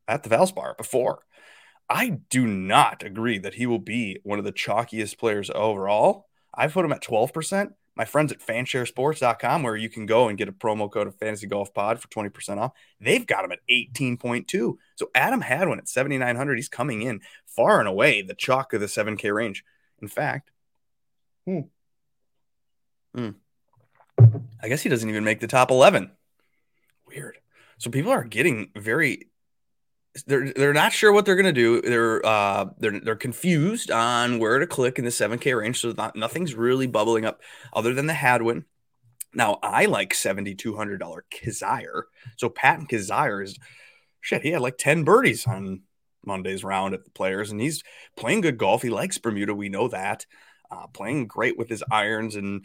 at 0.06 0.22
the 0.22 0.28
Valspar 0.28 0.76
before. 0.76 1.24
I 1.88 2.20
do 2.28 2.46
not 2.46 3.02
agree 3.02 3.38
that 3.38 3.54
he 3.54 3.66
will 3.66 3.78
be 3.78 4.18
one 4.22 4.38
of 4.38 4.44
the 4.44 4.52
chalkiest 4.52 5.18
players 5.18 5.50
overall. 5.54 6.26
I've 6.54 6.72
put 6.72 6.84
him 6.84 6.92
at 6.92 7.02
12%. 7.02 7.72
My 7.96 8.04
friends 8.04 8.30
at 8.30 8.38
fansharesports.com, 8.38 9.62
where 9.64 9.74
you 9.74 9.88
can 9.88 10.06
go 10.06 10.28
and 10.28 10.38
get 10.38 10.48
a 10.48 10.52
promo 10.52 10.90
code 10.90 11.08
of 11.08 11.16
fantasy 11.16 11.48
golf 11.48 11.74
pod 11.74 12.00
for 12.00 12.06
20% 12.08 12.58
off, 12.58 12.72
they've 13.00 13.26
got 13.26 13.44
him 13.44 13.50
at 13.50 13.58
18.2. 13.68 14.76
So 14.94 15.10
Adam 15.16 15.40
Hadwin 15.40 15.78
at 15.78 15.88
7,900. 15.88 16.56
He's 16.56 16.68
coming 16.68 17.02
in 17.02 17.20
far 17.44 17.80
and 17.80 17.88
away 17.88 18.22
the 18.22 18.34
chalk 18.34 18.72
of 18.72 18.80
the 18.80 18.86
7K 18.86 19.34
range. 19.34 19.64
In 20.00 20.06
fact, 20.06 20.52
hmm, 21.44 21.60
hmm, 23.14 23.30
I 24.62 24.68
guess 24.68 24.82
he 24.82 24.88
doesn't 24.88 25.08
even 25.08 25.24
make 25.24 25.40
the 25.40 25.48
top 25.48 25.70
11. 25.70 26.12
Weird. 27.06 27.38
So 27.78 27.90
people 27.90 28.12
are 28.12 28.24
getting 28.24 28.70
very 28.76 29.27
they're 30.26 30.52
they're 30.52 30.72
not 30.72 30.92
sure 30.92 31.12
what 31.12 31.24
they're 31.24 31.36
gonna 31.36 31.52
do. 31.52 31.80
They're 31.80 32.24
uh 32.24 32.66
they're 32.78 33.00
they're 33.00 33.16
confused 33.16 33.90
on 33.90 34.38
where 34.38 34.58
to 34.58 34.66
click 34.66 34.98
in 34.98 35.04
the 35.04 35.10
7K 35.10 35.56
range. 35.56 35.80
So 35.80 35.92
not, 35.96 36.16
nothing's 36.16 36.54
really 36.54 36.86
bubbling 36.86 37.24
up 37.24 37.40
other 37.72 37.94
than 37.94 38.06
the 38.06 38.14
Hadwin. 38.14 38.64
Now 39.34 39.58
I 39.62 39.86
like 39.86 40.14
seventy 40.14 40.54
two 40.54 40.76
hundred 40.76 40.98
dollar 40.98 41.24
Kizzire. 41.30 42.04
So 42.36 42.48
Patton 42.48 42.86
Kizzire 42.86 43.42
is 43.42 43.58
shit. 44.20 44.42
He 44.42 44.50
had 44.50 44.62
like 44.62 44.78
ten 44.78 45.04
birdies 45.04 45.46
on 45.46 45.82
Monday's 46.24 46.64
round 46.64 46.94
at 46.94 47.04
the 47.04 47.10
Players, 47.10 47.50
and 47.50 47.60
he's 47.60 47.82
playing 48.16 48.40
good 48.40 48.58
golf. 48.58 48.82
He 48.82 48.90
likes 48.90 49.18
Bermuda. 49.18 49.54
We 49.54 49.68
know 49.68 49.88
that. 49.88 50.26
Uh, 50.70 50.86
playing 50.88 51.26
great 51.26 51.56
with 51.56 51.68
his 51.68 51.82
irons 51.90 52.36
and 52.36 52.64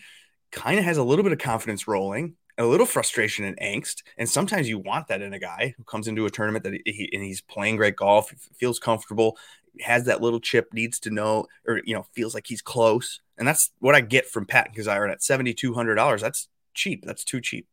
kind 0.51 0.77
of 0.77 0.83
has 0.83 0.97
a 0.97 1.03
little 1.03 1.23
bit 1.23 1.31
of 1.31 1.39
confidence 1.39 1.87
rolling, 1.87 2.35
a 2.57 2.65
little 2.65 2.85
frustration 2.85 3.45
and 3.45 3.57
angst. 3.59 4.03
And 4.17 4.29
sometimes 4.29 4.69
you 4.69 4.77
want 4.79 5.07
that 5.07 5.21
in 5.21 5.33
a 5.33 5.39
guy 5.39 5.73
who 5.77 5.83
comes 5.83 6.07
into 6.07 6.25
a 6.25 6.29
tournament 6.29 6.63
that 6.63 6.79
he, 6.85 7.09
and 7.13 7.23
he's 7.23 7.41
playing 7.41 7.77
great 7.77 7.95
golf, 7.95 8.33
feels 8.55 8.79
comfortable, 8.79 9.37
has 9.81 10.05
that 10.05 10.21
little 10.21 10.39
chip, 10.39 10.73
needs 10.73 10.99
to 10.99 11.09
know, 11.09 11.47
or, 11.67 11.81
you 11.85 11.93
know, 11.93 12.05
feels 12.13 12.33
like 12.33 12.47
he's 12.47 12.61
close. 12.61 13.21
And 13.37 13.47
that's 13.47 13.71
what 13.79 13.95
I 13.95 14.01
get 14.01 14.27
from 14.27 14.45
Pat 14.45 14.73
Kizzire 14.75 15.11
at 15.11 15.21
$7,200. 15.21 16.21
That's 16.21 16.47
cheap. 16.73 17.03
That's 17.05 17.23
too 17.23 17.41
cheap. 17.41 17.67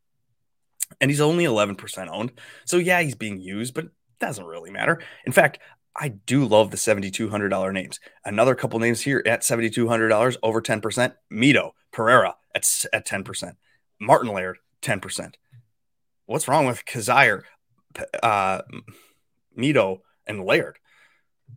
And 1.00 1.10
he's 1.10 1.20
only 1.20 1.44
11% 1.44 2.08
owned. 2.10 2.32
So, 2.64 2.78
yeah, 2.78 3.00
he's 3.02 3.14
being 3.14 3.40
used, 3.40 3.75
but 3.75 3.88
doesn't 4.18 4.46
really 4.46 4.70
matter. 4.70 5.00
In 5.25 5.32
fact, 5.32 5.58
I 5.94 6.08
do 6.08 6.46
love 6.46 6.70
the 6.70 6.76
$7,200 6.76 7.72
names. 7.72 8.00
Another 8.25 8.54
couple 8.54 8.78
names 8.78 9.02
here 9.02 9.22
at 9.26 9.42
$7,200, 9.42 10.37
over 10.42 10.62
10%. 10.62 11.12
Mito, 11.32 11.72
Pereira 11.92 12.37
at, 12.54 12.64
at 12.92 13.06
10%. 13.06 13.56
Martin 14.00 14.32
Laird, 14.32 14.58
10%. 14.82 15.34
What's 16.26 16.49
wrong 16.49 16.66
with 16.66 16.84
Kizzire, 16.84 17.42
uh, 18.22 18.62
Mito, 19.58 19.99
and 20.26 20.44
Laird? 20.44 20.78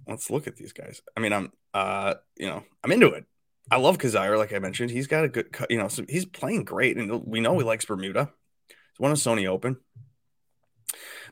Let's 0.07 0.29
look 0.29 0.47
at 0.47 0.55
these 0.55 0.73
guys. 0.73 1.01
I 1.15 1.19
mean, 1.19 1.33
I'm, 1.33 1.51
uh, 1.73 2.15
you 2.37 2.47
know, 2.47 2.63
I'm 2.83 2.91
into 2.91 3.09
it. 3.09 3.25
I 3.71 3.77
love 3.77 3.97
Kizzire, 3.97 4.37
like 4.37 4.53
I 4.53 4.59
mentioned. 4.59 4.91
He's 4.91 5.07
got 5.07 5.23
a 5.23 5.29
good, 5.29 5.55
you 5.69 5.77
know, 5.77 5.87
so 5.87 6.03
he's 6.09 6.25
playing 6.25 6.65
great, 6.65 6.97
and 6.97 7.25
we 7.25 7.39
know 7.39 7.57
he 7.57 7.63
likes 7.63 7.85
Bermuda. 7.85 8.31
He's 8.67 8.99
won 8.99 9.11
a 9.11 9.15
Sony 9.15 9.47
Open. 9.47 9.77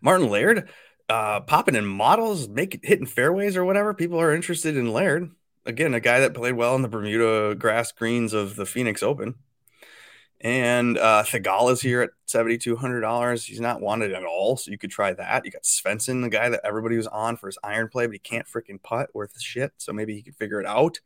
Martin 0.02 0.30
Laird, 0.30 0.70
uh, 1.10 1.42
popping 1.42 1.76
in 1.76 1.86
models, 1.86 2.48
making 2.48 2.82
hitting 2.84 3.06
fairways 3.06 3.58
or 3.58 3.66
whatever. 3.66 3.94
People 3.94 4.20
are 4.20 4.34
interested 4.34 4.78
in 4.78 4.94
Laird. 4.94 5.30
Again, 5.66 5.94
a 5.94 6.00
guy 6.00 6.22
that 6.22 6.34
played 6.34 6.54
well 6.56 6.76
in 6.76 6.82
the 6.82 6.88
Bermuda 6.88 7.56
grass 7.56 7.92
greens 7.92 8.34
of 8.34 8.56
the 8.56 8.66
Phoenix 8.66 9.04
Open. 9.04 9.36
And 10.44 10.98
uh 10.98 11.24
is 11.24 11.82
here 11.82 12.02
at 12.02 12.10
$7,200. 12.28 13.44
He's 13.46 13.60
not 13.60 13.80
wanted 13.80 14.12
at 14.12 14.26
all. 14.26 14.58
So 14.58 14.72
you 14.72 14.78
could 14.78 14.90
try 14.90 15.14
that. 15.14 15.46
You 15.46 15.52
got 15.52 15.64
Svensson, 15.64 16.24
the 16.24 16.30
guy 16.30 16.50
that 16.50 16.62
everybody 16.64 16.98
was 16.98 17.08
on 17.08 17.38
for 17.38 17.48
his 17.48 17.60
iron 17.64 17.90
play, 17.90 18.08
but 18.08 18.14
he 18.14 18.20
can't 18.20 18.48
freaking 18.48 18.82
putt 18.82 19.14
worth 19.14 19.40
shit. 19.40 19.74
So 19.78 19.94
maybe 19.94 20.16
he 20.16 20.24
could 20.24 20.36
figure 20.36 20.60
it 20.60 20.66
out. 20.66 21.00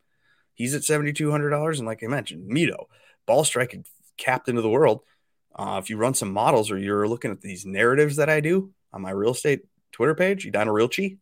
He's 0.53 0.73
at 0.73 0.83
$7,200. 0.83 1.77
And 1.77 1.85
like 1.85 2.01
I 2.01 2.07
mentioned, 2.07 2.49
Mito, 2.49 2.85
ball 3.25 3.43
striking 3.43 3.85
captain 4.17 4.55
of 4.55 4.63
the 4.63 4.69
world. 4.69 5.01
Uh, 5.53 5.79
if 5.83 5.89
you 5.89 5.97
run 5.97 6.13
some 6.13 6.31
models 6.31 6.71
or 6.71 6.77
you're 6.77 7.07
looking 7.07 7.31
at 7.31 7.41
these 7.41 7.65
narratives 7.65 8.15
that 8.15 8.29
I 8.29 8.39
do 8.39 8.71
on 8.93 9.01
my 9.01 9.11
real 9.11 9.31
estate 9.31 9.61
Twitter 9.91 10.15
page, 10.15 10.45
Edina 10.45 10.71
Realty, 10.71 11.17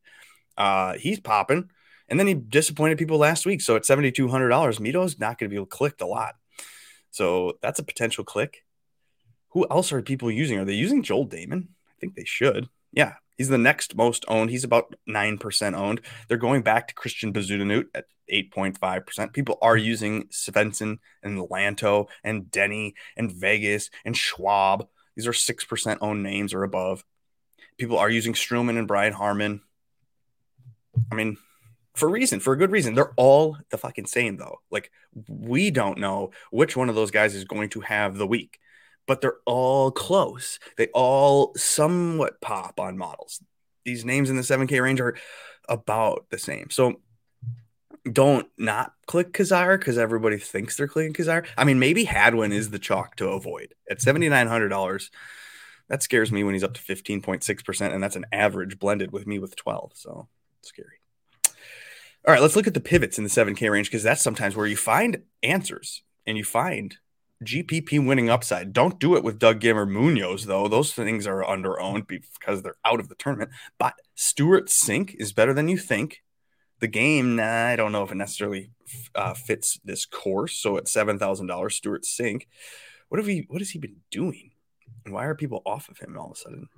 uh, 0.58 0.94
he's 0.94 1.20
popping. 1.20 1.70
And 2.10 2.20
then 2.20 2.28
he 2.28 2.36
disappointed 2.36 3.00
people 3.00 3.18
last 3.18 3.46
week. 3.46 3.62
So 3.62 3.76
at 3.76 3.84
$7,200, 3.84 4.80
Mito's 4.80 5.18
not 5.18 5.40
going 5.40 5.50
to 5.50 5.60
be 5.60 5.66
clicked 5.66 6.02
a 6.02 6.06
lot. 6.06 6.36
So 7.14 7.60
that's 7.62 7.78
a 7.78 7.84
potential 7.84 8.24
click. 8.24 8.66
Who 9.50 9.68
else 9.70 9.94
are 9.94 10.02
people 10.02 10.32
using? 10.32 10.58
Are 10.58 10.66
they 10.66 10.74
using 10.74 11.04
Joel 11.04 11.28
Dahmen? 11.28 11.68
I 11.88 11.94
think 12.00 12.16
they 12.16 12.26
should. 12.26 12.70
Yeah, 12.92 13.14
he's 13.38 13.50
the 13.50 13.58
next 13.60 13.96
most 13.96 14.26
owned. 14.28 14.50
He's 14.50 14.64
about 14.64 14.96
9% 15.08 15.78
owned. 15.78 16.02
They're 16.28 16.38
going 16.38 16.64
back 16.64 16.88
to 16.88 16.96
Christian 16.96 17.32
Bezuidenhout 17.32 17.86
at 17.94 18.06
8.5%. 18.32 19.32
People 19.32 19.60
are 19.62 19.78
using 19.78 20.24
Svensson 20.30 20.98
and 21.22 21.38
Lanto 21.38 22.08
and 22.24 22.50
Denny 22.50 22.96
and 23.16 23.32
Vegas 23.32 23.92
and 24.04 24.18
Schwab. 24.18 24.88
These 25.16 25.28
are 25.28 25.34
6% 25.34 25.98
owned 26.02 26.24
names 26.24 26.52
or 26.52 26.64
above. 26.64 27.06
People 27.78 28.00
are 28.00 28.10
using 28.10 28.34
Streelman 28.34 28.80
and 28.80 28.88
Brian 28.88 29.14
Harman. 29.14 29.62
I 31.12 31.16
mean, 31.16 31.38
for 31.94 32.10
reason, 32.10 32.40
for 32.40 32.54
a 32.54 32.58
good 32.58 32.72
reason. 32.72 32.96
They're 32.96 33.14
all 33.18 33.58
the 33.70 33.78
fucking 33.78 34.08
same 34.08 34.38
though. 34.38 34.60
Like 34.72 34.92
we 35.28 35.72
don't 35.72 36.00
know 36.00 36.32
which 36.52 36.76
one 36.76 36.90
of 36.90 36.96
those 36.96 37.12
guys 37.12 37.36
is 37.36 37.46
going 37.46 37.70
to 37.70 37.82
have 37.82 38.18
the 38.18 38.28
week, 38.28 38.60
but 39.08 39.22
they're 39.22 39.40
all 39.46 39.92
close. 39.92 40.60
They 40.78 40.88
all 40.88 41.54
somewhat 41.56 42.42
pop 42.42 42.80
on 42.80 42.98
models. 42.98 43.42
These 43.86 44.06
names 44.06 44.30
in 44.30 44.38
the 44.38 44.44
7K 44.44 44.82
range 44.82 45.02
are 45.02 45.16
about 45.68 46.26
the 46.30 46.40
same. 46.40 46.70
So 46.70 47.02
don't 48.12 48.48
not 48.58 48.94
click 49.08 49.32
Kizzire 49.34 49.78
because 49.78 49.98
everybody 49.98 50.38
thinks 50.38 50.76
they're 50.76 50.88
clicking 50.88 51.14
Kizzire. 51.14 51.46
I 51.58 51.64
mean, 51.64 51.80
maybe 51.80 52.06
Hadwin 52.06 52.52
is 52.52 52.70
the 52.70 52.80
chalk 52.80 53.16
to 53.18 53.30
avoid 53.30 53.76
at 53.90 54.00
$7,900. 54.00 55.10
That 55.90 56.04
scares 56.04 56.32
me 56.32 56.44
when 56.44 56.54
he's 56.54 56.64
up 56.64 56.74
to 56.74 56.82
15.6%, 56.82 57.94
and 57.94 58.02
that's 58.02 58.16
an 58.16 58.26
average 58.32 58.80
blended 58.80 59.12
with 59.12 59.28
me 59.28 59.40
with 59.40 59.56
12. 59.56 59.92
So 59.96 60.28
scary. 60.62 61.03
All 62.26 62.34
right, 62.34 62.42
let's 62.42 62.56
look 62.56 62.68
at 62.68 62.74
the 62.74 62.80
pivots 62.80 63.18
in 63.18 63.26
the 63.26 63.30
7K 63.30 63.70
range 63.70 63.90
because 63.90 64.04
that's 64.04 64.22
sometimes 64.22 64.56
where 64.56 64.66
you 64.66 64.78
find 64.78 65.24
answers 65.42 66.04
and 66.26 66.38
you 66.38 66.46
find 66.46 66.96
GPP 67.44 68.06
winning 68.06 68.30
upside. 68.30 68.72
Don't 68.72 68.98
do 69.00 69.18
it 69.18 69.24
with 69.24 69.40
Doug 69.40 69.60
Ghim 69.60 69.76
or 69.76 69.86
Munoz, 69.86 70.46
though. 70.46 70.70
Those 70.70 70.94
things 70.94 71.28
are 71.28 71.44
under 71.44 71.78
owned 71.82 72.08
because 72.08 72.62
they're 72.62 72.78
out 72.86 73.02
of 73.02 73.10
the 73.10 73.16
tournament. 73.16 73.52
But 73.78 73.96
Stewart 74.16 74.68
Cink 74.68 75.14
is 75.16 75.34
better 75.34 75.54
than 75.54 75.68
you 75.68 75.78
think. 75.78 76.22
The 76.80 76.88
game, 76.88 77.36
nah, 77.36 77.68
I 77.68 77.76
don't 77.76 77.92
know 77.92 78.04
if 78.04 78.12
it 78.12 78.16
necessarily 78.16 78.72
uh, 79.16 79.34
fits 79.34 79.80
this 79.84 80.06
course. 80.06 80.58
So 80.58 80.78
at 80.78 80.88
seven 80.88 81.20
thousand 81.20 81.48
dollars, 81.48 81.76
Stewart 81.76 82.04
Cink, 82.04 82.44
What 83.10 83.20
have 83.20 83.28
he? 83.28 83.46
What 83.48 83.62
has 83.62 83.70
he 83.72 83.80
been 83.80 83.98
doing? 84.12 84.52
why 85.06 85.26
are 85.26 85.36
people 85.36 85.62
off 85.66 85.90
of 85.90 85.98
him 85.98 86.18
all 86.18 86.28
of 86.28 86.32
a 86.32 86.36
sudden? 86.36 86.70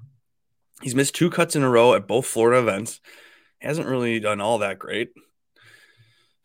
He's 0.82 0.96
missed 0.96 1.16
two 1.16 1.30
cuts 1.30 1.56
in 1.56 1.64
a 1.64 1.70
row 1.70 1.94
at 1.94 2.08
both 2.08 2.26
Florida 2.26 2.60
events. 2.60 3.00
Hasn't 3.60 3.88
really 3.88 4.20
done 4.20 4.42
all 4.42 4.60
that 4.60 4.80
great. 4.80 5.12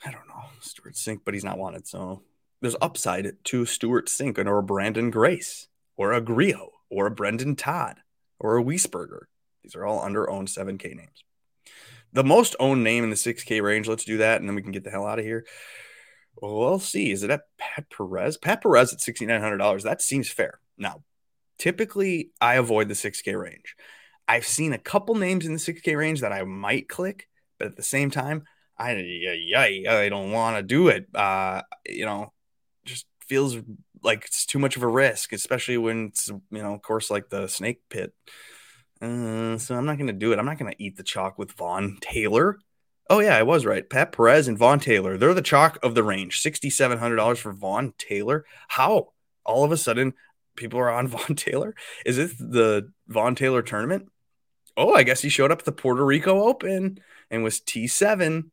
I 0.04 0.11
don't 0.11 0.28
know, 0.28 0.45
Stewart 0.61 0.95
Cink, 0.95 1.21
but 1.25 1.35
he's 1.35 1.45
not 1.45 1.59
wanted. 1.59 1.87
So 1.87 2.23
there's 2.61 2.76
upside 2.80 3.33
to 3.45 3.66
Stewart 3.66 4.09
Cink 4.09 4.38
or 4.38 4.59
a 4.59 4.62
Branden 4.62 5.11
Grace 5.11 5.69
or 5.97 6.12
a 6.12 6.21
Grillo 6.21 6.71
or 6.90 7.07
a 7.07 7.11
Brendon 7.11 7.57
Todd 7.57 7.97
or 8.38 8.59
a 8.59 8.64
Wiesberger. 8.64 9.25
These 9.62 9.75
are 9.75 9.85
all 9.85 10.00
under 10.00 10.28
owned 10.28 10.49
7K 10.49 10.97
names. 10.97 11.25
The 12.12 12.25
most 12.25 12.57
owned 12.59 12.83
name 12.83 13.04
in 13.04 13.11
the 13.11 13.16
6K 13.16 13.62
range, 13.62 13.87
let's 13.87 14.04
do 14.04 14.19
that, 14.19 14.40
and 14.40 14.49
then 14.49 14.57
we 14.57 14.62
can 14.62 14.73
get 14.73 14.85
the 14.85 14.90
hell 14.90 15.07
out 15.07 15.19
of 15.19 15.25
here. 15.25 15.47
Well, 16.37 16.57
we'll 16.57 16.80
see. 16.80 17.11
Is 17.12 17.23
it 17.23 17.30
at 17.30 17.42
Pat 17.59 17.87
Perez? 17.90 18.37
Pat 18.37 18.62
Perez 18.62 18.92
at 18.92 19.00
$6,900. 19.00 19.83
That 19.83 20.02
seems 20.02 20.28
fair. 20.28 20.61
Now, 20.76 21.02
typically 21.59 22.30
I 22.40 22.54
avoid 22.54 22.88
the 22.88 22.95
6K 22.95 23.38
range. 23.38 23.76
I've 24.26 24.47
seen 24.47 24.73
a 24.73 24.78
couple 24.78 25.14
names 25.14 25.47
in 25.47 25.52
the 25.52 25.59
6K 25.59 25.97
range 25.97 26.21
that 26.21 26.33
I 26.33 26.42
might 26.45 26.88
click, 26.88 27.28
but 27.59 27.69
at 27.69 27.76
the 27.76 27.83
same 27.83 28.11
time, 28.11 28.45
I 28.80 28.92
yeah, 28.94 29.92
I 29.92 30.08
don't 30.08 30.32
want 30.32 30.56
to 30.56 30.62
do 30.62 30.88
it. 30.88 31.06
Uh, 31.14 31.62
you 31.87 32.06
know, 32.06 32.32
just 32.87 33.04
feels 33.26 33.58
like 34.02 34.25
it's 34.25 34.46
too 34.46 34.58
much 34.58 34.76
of 34.76 34.82
a 34.82 34.88
risk, 34.88 35.34
especially 35.34 35.76
when 35.76 36.06
it's 36.06 36.28
you 36.28 36.62
know, 36.62 36.72
of 36.72 36.80
course, 36.80 37.10
like 37.10 37.28
the 37.28 37.46
snake 37.46 37.82
pit. 37.90 38.14
Uh, 39.02 39.58
so 39.58 39.76
I'm 39.76 39.84
not 39.84 39.99
going 39.99 40.06
to 40.06 40.14
do 40.14 40.32
it. 40.32 40.38
I'm 40.38 40.46
not 40.46 40.58
going 40.58 40.72
to 40.72 40.82
eat 40.82 40.96
the 40.96 41.02
chalk 41.02 41.38
with 41.38 41.52
Vaughn 41.52 41.99
Taylor. 42.00 42.58
Oh 43.10 43.20
yeah, 43.20 43.37
I 43.37 43.42
was 43.42 43.66
right. 43.66 43.88
Pat 43.88 44.12
Perez 44.12 44.49
and 44.49 44.56
Vaughn 44.56 44.80
Taylor. 44.80 45.18
They're 45.18 45.34
the 45.34 45.42
chalk 45.42 45.78
of 45.82 45.94
the 45.94 46.02
range. 46.02 46.40
Sixty 46.40 46.70
seven 46.70 46.99
hundred 46.99 47.16
dollars 47.16 47.38
for 47.38 47.52
Vaughn 47.52 47.92
Taylor. 47.99 48.46
How 48.68 49.08
all 49.44 49.64
of 49.64 49.72
a 49.72 49.76
sudden 49.76 50.14
people 50.56 50.80
are 50.80 50.90
on 50.90 51.06
Vaughn 51.08 51.37
Taylor? 51.37 51.75
Is 52.06 52.16
this 52.16 52.34
the 52.38 52.92
Vaughn 53.08 53.34
Taylor 53.34 53.60
tournament? 53.60 54.08
Oh, 54.75 54.94
I 54.94 55.02
guess 55.02 55.20
he 55.20 55.28
showed 55.28 55.50
up 55.50 55.58
at 55.58 55.64
the 55.66 55.72
Puerto 55.72 56.02
Rico 56.02 56.44
Open 56.44 56.99
and 57.30 57.44
was 57.44 57.60
T7 57.60 58.44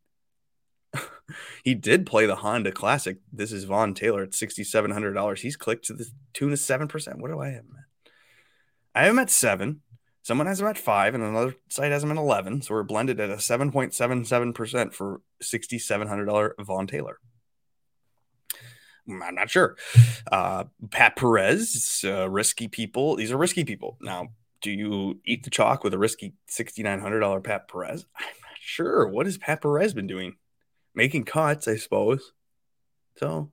he 1.64 1.74
did 1.74 2.06
play 2.06 2.26
the 2.26 2.36
Honda 2.36 2.72
Classic. 2.72 3.18
This 3.32 3.52
is 3.52 3.64
Vaughn 3.64 3.94
Taylor 3.94 4.22
at 4.22 4.34
sixty 4.34 4.64
seven 4.64 4.90
hundred 4.90 5.14
dollars. 5.14 5.42
He's 5.42 5.56
clicked 5.56 5.86
to 5.86 5.94
the 5.94 6.06
tune 6.32 6.52
of 6.52 6.58
seven 6.58 6.88
percent. 6.88 7.18
What 7.20 7.30
do 7.30 7.40
I 7.40 7.48
have 7.48 7.64
him 7.64 7.76
at? 7.78 8.10
I 8.94 9.02
have 9.04 9.10
him 9.12 9.18
at 9.18 9.30
seven. 9.30 9.82
Someone 10.22 10.46
has 10.46 10.60
him 10.60 10.66
at 10.66 10.76
five, 10.76 11.14
and 11.14 11.24
another 11.24 11.54
site 11.68 11.92
has 11.92 12.04
him 12.04 12.10
at 12.10 12.16
eleven. 12.16 12.60
So 12.60 12.74
we're 12.74 12.82
blended 12.82 13.20
at 13.20 13.30
a 13.30 13.40
seven 13.40 13.72
point 13.72 13.94
seven 13.94 14.24
seven 14.24 14.52
percent 14.52 14.94
for 14.94 15.22
sixty 15.40 15.78
seven 15.78 16.08
hundred 16.08 16.26
dollar 16.26 16.54
Vaughn 16.60 16.86
Taylor. 16.86 17.18
I'm 19.10 19.34
not 19.34 19.48
sure. 19.48 19.76
Uh, 20.30 20.64
Pat 20.90 21.16
Perez, 21.16 22.04
uh, 22.04 22.28
risky 22.28 22.68
people. 22.68 23.16
These 23.16 23.32
are 23.32 23.38
risky 23.38 23.64
people. 23.64 23.96
Now, 24.02 24.28
do 24.60 24.70
you 24.70 25.20
eat 25.24 25.44
the 25.44 25.50
chalk 25.50 25.82
with 25.82 25.94
a 25.94 25.98
risky 25.98 26.34
sixty 26.46 26.82
nine 26.82 27.00
hundred 27.00 27.20
dollar 27.20 27.40
Pat 27.40 27.68
Perez? 27.68 28.04
I'm 28.14 28.26
not 28.26 28.58
sure. 28.60 29.08
What 29.08 29.24
has 29.24 29.38
Pat 29.38 29.62
Perez 29.62 29.94
been 29.94 30.06
doing? 30.06 30.36
Making 30.94 31.24
cuts, 31.24 31.68
I 31.68 31.76
suppose. 31.76 32.32
So, 33.16 33.50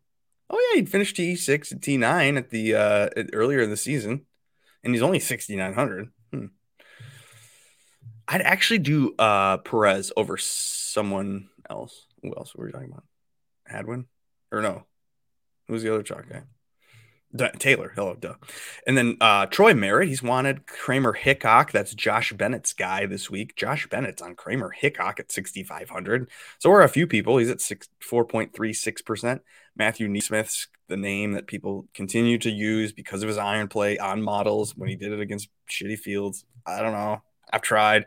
oh 0.49 0.69
yeah, 0.73 0.81
he 0.81 0.85
finished 0.85 1.15
T 1.15 1.35
six 1.35 1.71
and 1.71 1.81
T 1.81 1.97
nine 1.97 2.37
at 2.37 2.49
the 2.49 2.75
uh 2.75 3.09
earlier 3.33 3.61
in 3.61 3.69
the 3.69 3.77
season, 3.77 4.25
and 4.83 4.93
he's 4.93 5.01
only 5.01 5.19
sixty 5.19 5.55
nine 5.55 5.73
hundred. 5.73 6.09
Hmm. 6.31 6.47
I'd 8.27 8.41
actually 8.41 8.79
do 8.79 9.15
uh 9.19 9.57
Perez 9.57 10.11
over 10.17 10.37
someone 10.37 11.49
else. 11.69 12.07
Who 12.21 12.33
else 12.35 12.55
were 12.55 12.65
we 12.65 12.71
talking 12.71 12.91
about? 12.91 13.05
Hadwin 13.67 14.05
or 14.51 14.61
no? 14.61 14.85
Who's 15.67 15.83
the 15.83 15.93
other 15.93 16.03
chalk 16.03 16.29
guy? 16.29 16.43
Taylor, 17.59 17.91
hello, 17.95 18.15
duh. 18.15 18.35
And 18.87 18.97
then 18.97 19.17
uh, 19.21 19.45
Troy 19.47 19.73
Merritt, 19.73 20.07
he's 20.07 20.23
wanted 20.23 20.67
Kramer 20.67 21.13
Hickok. 21.13 21.71
That's 21.71 21.93
Josh 21.93 22.33
Bennett's 22.33 22.73
guy 22.73 23.05
this 23.05 23.29
week. 23.29 23.55
Josh 23.55 23.87
Bennett's 23.87 24.21
on 24.21 24.35
Kramer 24.35 24.71
Hickok 24.71 25.19
at 25.19 25.31
6,500. 25.31 26.29
So 26.59 26.71
are 26.71 26.81
a 26.81 26.89
few 26.89 27.07
people. 27.07 27.37
He's 27.37 27.49
at 27.49 27.59
4.36%. 27.59 29.39
Matthew 29.75 30.07
NeSmith's 30.07 30.67
the 30.87 30.97
name 30.97 31.33
that 31.33 31.47
people 31.47 31.87
continue 31.93 32.37
to 32.39 32.49
use 32.49 32.91
because 32.91 33.23
of 33.23 33.27
his 33.27 33.37
iron 33.37 33.67
play 33.67 33.97
on 33.97 34.21
models 34.21 34.75
when 34.75 34.89
he 34.89 34.95
did 34.95 35.11
it 35.11 35.19
against 35.19 35.49
shitty 35.69 35.97
fields. 35.97 36.45
I 36.65 36.81
don't 36.81 36.93
know. 36.93 37.21
I've 37.51 37.61
tried. 37.61 38.05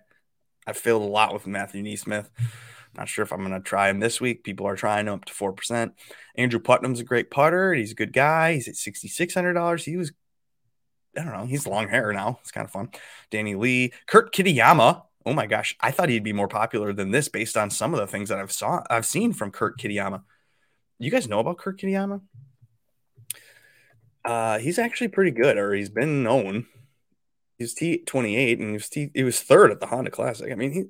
I've 0.66 0.76
failed 0.76 1.02
a 1.02 1.06
lot 1.06 1.32
with 1.32 1.46
Matthew 1.46 1.82
NeSmith. 1.82 2.28
Not 2.98 3.08
sure 3.08 3.22
if 3.22 3.32
I'm 3.32 3.38
going 3.38 3.52
to 3.52 3.60
try 3.60 3.88
him 3.88 4.00
this 4.00 4.20
week. 4.20 4.42
People 4.42 4.66
are 4.66 4.74
trying 4.74 5.06
him 5.06 5.14
up 5.14 5.24
to 5.26 5.32
4%. 5.32 5.92
Andrew 6.36 6.58
Putnam's 6.58 6.98
a 6.98 7.04
great 7.04 7.30
putter. 7.30 7.72
He's 7.72 7.92
a 7.92 7.94
good 7.94 8.12
guy. 8.12 8.54
He's 8.54 8.66
at 8.66 8.74
$6,600. 8.74 9.84
He 9.84 9.96
was, 9.96 10.12
I 11.16 11.22
don't 11.22 11.32
know, 11.32 11.46
he's 11.46 11.66
long 11.66 11.88
hair 11.88 12.12
now. 12.12 12.38
It's 12.40 12.50
kind 12.50 12.64
of 12.64 12.72
fun. 12.72 12.90
Danny 13.30 13.54
Lee, 13.54 13.92
Kurt 14.08 14.34
Kitayama. 14.34 15.02
Oh 15.24 15.32
my 15.32 15.46
gosh, 15.46 15.76
I 15.80 15.92
thought 15.92 16.08
he'd 16.08 16.24
be 16.24 16.32
more 16.32 16.48
popular 16.48 16.92
than 16.92 17.12
this 17.12 17.28
based 17.28 17.56
on 17.56 17.70
some 17.70 17.94
of 17.94 18.00
the 18.00 18.06
things 18.06 18.30
that 18.30 18.40
I've 18.40 18.50
saw 18.50 18.82
I've 18.90 19.06
seen 19.06 19.32
from 19.32 19.52
Kurt 19.52 19.78
Kitayama. 19.78 20.22
You 20.98 21.10
guys 21.10 21.28
know 21.28 21.38
about 21.38 21.58
Kurt 21.58 21.78
Kitayama? 21.78 22.22
Uh, 24.24 24.58
he's 24.58 24.78
actually 24.78 25.08
pretty 25.08 25.30
good, 25.30 25.56
or 25.56 25.72
he's 25.72 25.90
been 25.90 26.22
known. 26.24 26.66
He's 27.58 27.74
T 27.74 27.98
twenty 28.04 28.36
eight, 28.36 28.58
and 28.58 28.68
he 28.68 28.72
was 28.72 28.88
T, 28.88 29.10
he 29.14 29.22
was 29.22 29.40
third 29.40 29.70
at 29.70 29.80
the 29.80 29.86
Honda 29.86 30.10
Classic. 30.10 30.50
I 30.50 30.54
mean, 30.54 30.72
he. 30.72 30.84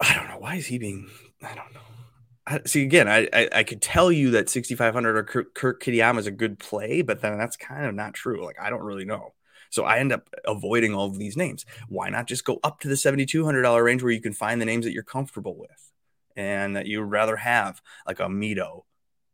I 0.00 0.14
don't 0.14 0.28
know 0.28 0.38
why 0.38 0.56
is 0.56 0.66
he 0.66 0.78
being. 0.78 1.08
I 1.42 1.54
don't 1.54 1.72
know. 1.74 1.80
I, 2.46 2.60
see 2.66 2.82
again, 2.82 3.08
I, 3.08 3.28
I, 3.32 3.48
I 3.52 3.62
could 3.62 3.80
tell 3.80 4.12
you 4.12 4.32
that 4.32 4.50
sixty 4.50 4.74
five 4.74 4.92
hundred 4.92 5.16
or 5.16 5.24
Kurt, 5.24 5.54
Kurt 5.54 5.82
Kitayama 5.82 6.18
is 6.18 6.26
a 6.26 6.30
good 6.30 6.58
play, 6.58 7.02
but 7.02 7.20
then 7.22 7.38
that's 7.38 7.56
kind 7.56 7.86
of 7.86 7.94
not 7.94 8.14
true. 8.14 8.44
Like 8.44 8.56
I 8.60 8.70
don't 8.70 8.82
really 8.82 9.04
know. 9.04 9.34
So 9.70 9.84
I 9.84 9.98
end 9.98 10.12
up 10.12 10.28
avoiding 10.44 10.94
all 10.94 11.06
of 11.06 11.18
these 11.18 11.36
names. 11.36 11.64
Why 11.88 12.10
not 12.10 12.28
just 12.28 12.44
go 12.44 12.60
up 12.62 12.80
to 12.80 12.88
the 12.88 12.96
seventy 12.96 13.24
two 13.26 13.44
hundred 13.44 13.62
dollar 13.62 13.82
range 13.82 14.02
where 14.02 14.12
you 14.12 14.20
can 14.20 14.34
find 14.34 14.60
the 14.60 14.66
names 14.66 14.84
that 14.84 14.92
you're 14.92 15.02
comfortable 15.02 15.56
with, 15.56 15.90
and 16.36 16.76
that 16.76 16.86
you 16.86 17.00
would 17.00 17.10
rather 17.10 17.36
have, 17.36 17.80
like 18.06 18.20
a 18.20 18.24
Mito 18.24 18.82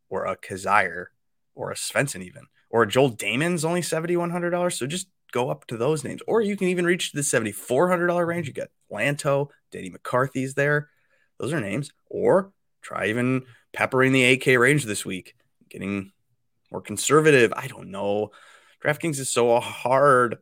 or 0.08 0.26
a 0.26 0.36
Kizzire 0.36 1.06
or 1.54 1.70
a 1.70 1.74
Svensson 1.74 2.22
even 2.22 2.44
or 2.70 2.84
a 2.84 2.88
Joel 2.88 3.10
Dahmen's 3.10 3.64
only 3.64 3.82
seventy 3.82 4.16
one 4.16 4.30
hundred 4.30 4.50
dollars. 4.50 4.78
So 4.78 4.86
just 4.86 5.08
go 5.32 5.50
up 5.50 5.66
to 5.66 5.76
those 5.76 6.04
names, 6.04 6.22
or 6.26 6.40
you 6.40 6.56
can 6.56 6.68
even 6.68 6.84
reach 6.84 7.12
the 7.12 7.24
seventy 7.24 7.52
four 7.52 7.88
hundred 7.88 8.06
dollar 8.06 8.24
range. 8.24 8.46
You 8.46 8.54
got 8.54 8.68
Lanto, 8.90 9.48
Denny 9.70 9.90
McCarthy's 9.90 10.54
there. 10.54 10.88
Those 11.38 11.52
are 11.52 11.60
names. 11.60 11.90
Or 12.08 12.52
try 12.82 13.06
even 13.06 13.44
peppering 13.72 14.12
the 14.12 14.24
AK 14.24 14.58
range 14.58 14.84
this 14.84 15.04
week, 15.04 15.34
getting 15.68 16.12
more 16.70 16.80
conservative. 16.80 17.52
I 17.56 17.66
don't 17.66 17.90
know. 17.90 18.30
DraftKings 18.84 19.18
is 19.18 19.28
so 19.28 19.58
hard. 19.60 20.38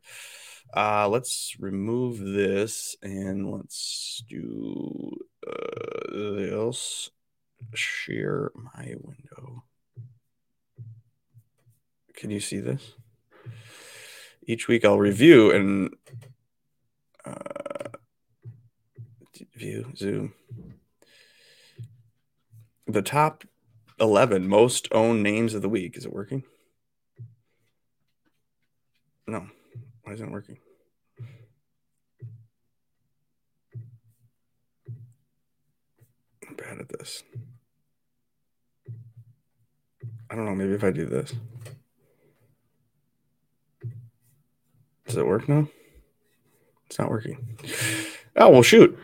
Uh, 0.75 1.09
let's 1.09 1.57
remove 1.59 2.19
this 2.19 2.95
and 3.03 3.51
let's 3.51 4.23
do 4.29 5.17
uh, 5.47 6.13
this 6.13 7.11
share 7.75 8.51
my 8.55 8.95
window. 9.01 9.65
Can 12.15 12.31
you 12.31 12.41
see 12.41 12.61
this? 12.61 12.95
Each 14.43 14.69
week 14.69 14.85
I'll 14.85 14.99
review 14.99 15.51
and 15.53 15.95
uh, 17.25 17.91
view, 19.55 19.93
zoom. 19.97 20.35
The 22.87 23.03
top 23.03 23.45
11 24.01 24.49
most 24.49 24.89
owned 24.93 25.23
names 25.23 25.55
of 25.55 25.63
the 25.63 25.69
week. 25.69 25.97
Is 25.97 26.05
it 26.05 26.13
working? 26.13 26.45
No. 29.27 29.47
Why 30.03 30.15
isn't 30.15 30.29
it 30.29 30.33
working? 30.33 30.59
I'm 36.49 36.55
bad 36.57 36.79
at 36.79 36.89
this. 36.89 37.23
I 40.31 40.35
don't 40.35 40.47
know. 40.47 40.55
Maybe 40.55 40.73
if 40.73 40.85
I 40.85 40.91
do 40.91 41.07
this. 41.07 41.35
Does 45.07 45.17
it 45.17 45.27
work 45.27 45.49
now? 45.49 45.69
It's 46.87 46.99
not 46.99 47.11
working. 47.11 47.59
Oh, 48.37 48.51
well, 48.51 48.63
shoot. 48.63 48.99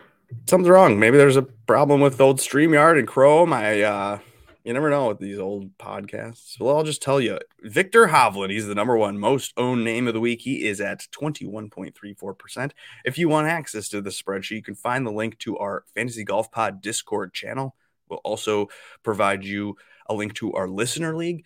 Something's 0.47 0.69
wrong. 0.69 0.99
Maybe 0.99 1.17
there's 1.17 1.37
a 1.37 1.41
problem 1.43 2.01
with 2.01 2.21
old 2.21 2.39
StreamYard 2.39 2.99
and 2.99 3.07
Chrome. 3.07 3.51
I, 3.51 3.81
uh, 3.81 4.19
you 4.63 4.73
never 4.73 4.89
know 4.89 5.07
with 5.07 5.19
these 5.19 5.37
old 5.37 5.77
podcasts. 5.77 6.59
Well, 6.59 6.75
I'll 6.75 6.83
just 6.83 7.01
tell 7.01 7.21
you 7.21 7.37
Viktor 7.61 8.07
Hovland, 8.07 8.51
he's 8.51 8.65
the 8.65 8.73
number 8.75 8.97
one 8.97 9.19
most 9.19 9.53
owned 9.57 9.83
name 9.83 10.07
of 10.07 10.13
the 10.13 10.19
week. 10.19 10.41
He 10.41 10.65
is 10.65 10.81
at 10.81 11.07
21.34%. 11.11 12.71
If 13.05 13.17
you 13.17 13.29
want 13.29 13.47
access 13.47 13.89
to 13.89 14.01
the 14.01 14.09
spreadsheet, 14.09 14.55
you 14.55 14.63
can 14.63 14.75
find 14.75 15.05
the 15.05 15.11
link 15.11 15.37
to 15.39 15.57
our 15.57 15.83
Fantasy 15.93 16.23
Golf 16.23 16.51
Pod 16.51 16.81
Discord 16.81 17.33
channel. 17.33 17.75
We'll 18.09 18.19
also 18.23 18.69
provide 19.03 19.45
you 19.45 19.75
a 20.07 20.15
link 20.15 20.33
to 20.35 20.53
our 20.53 20.67
listener 20.67 21.15
league. 21.15 21.45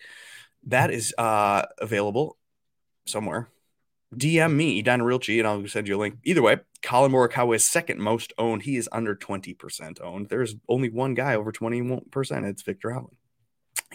That 0.68 0.92
is 0.92 1.14
uh, 1.18 1.64
available 1.78 2.38
somewhere. 3.06 3.50
DM 4.16 4.56
me, 4.56 4.80
Edina 4.80 5.04
Realty, 5.04 5.40
and 5.40 5.48
I'll 5.48 5.68
send 5.68 5.88
you 5.88 5.98
a 5.98 6.00
link. 6.00 6.18
Either 6.24 6.42
way, 6.42 6.58
Collin 6.82 7.12
Morikawa 7.12 7.56
is 7.56 7.70
second 7.70 8.00
most 8.00 8.34
owned. 8.38 8.64
He 8.64 8.76
is 8.76 8.90
under 8.92 9.16
20% 9.16 10.02
owned. 10.02 10.30
There's 10.30 10.56
only 10.68 10.90
one 10.90 11.14
guy 11.14 11.36
over 11.36 11.52
21%. 11.52 12.50
It's 12.50 12.64
Viktor 12.64 12.90
Hovland. 12.90 13.16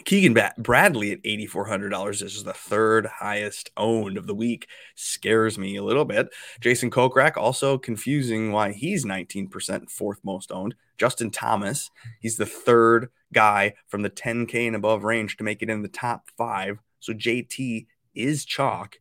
Keegan 0.03 0.37
Bradley 0.57 1.13
at 1.13 1.23
$8,400. 1.23 2.19
This 2.19 2.35
is 2.35 2.43
the 2.43 2.53
third 2.53 3.05
highest 3.05 3.71
owned 3.77 4.17
of 4.17 4.27
the 4.27 4.35
week. 4.35 4.67
Scares 4.95 5.57
me 5.57 5.77
a 5.77 5.83
little 5.83 6.05
bit. 6.05 6.27
Jason 6.59 6.91
Kokrak, 6.91 7.37
also 7.37 7.77
confusing 7.77 8.51
why 8.51 8.73
he's 8.73 9.05
19% 9.05 9.89
fourth 9.89 10.19
most 10.23 10.51
owned. 10.51 10.75
Justin 10.97 11.31
Thomas, 11.31 11.89
he's 12.19 12.37
the 12.37 12.45
third 12.45 13.09
guy 13.33 13.73
from 13.87 14.01
the 14.01 14.09
10K 14.09 14.67
and 14.67 14.75
above 14.75 15.03
range 15.03 15.37
to 15.37 15.43
make 15.43 15.61
it 15.61 15.69
in 15.69 15.81
the 15.81 15.87
top 15.87 16.29
five. 16.37 16.79
So 16.99 17.13
JT 17.13 17.87
is 18.13 18.45
chalk. 18.45 18.97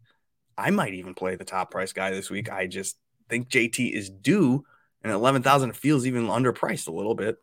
I 0.56 0.70
might 0.70 0.94
even 0.94 1.14
play 1.14 1.36
the 1.36 1.44
top 1.44 1.70
price 1.70 1.92
guy 1.92 2.10
this 2.10 2.30
week. 2.30 2.50
I 2.50 2.66
just 2.66 2.96
think 3.28 3.48
JT 3.48 3.92
is 3.92 4.10
due, 4.10 4.64
and 5.02 5.12
11,000 5.12 5.74
feels 5.76 6.06
even 6.06 6.26
underpriced 6.26 6.88
a 6.88 6.92
little 6.92 7.14
bit. 7.14 7.38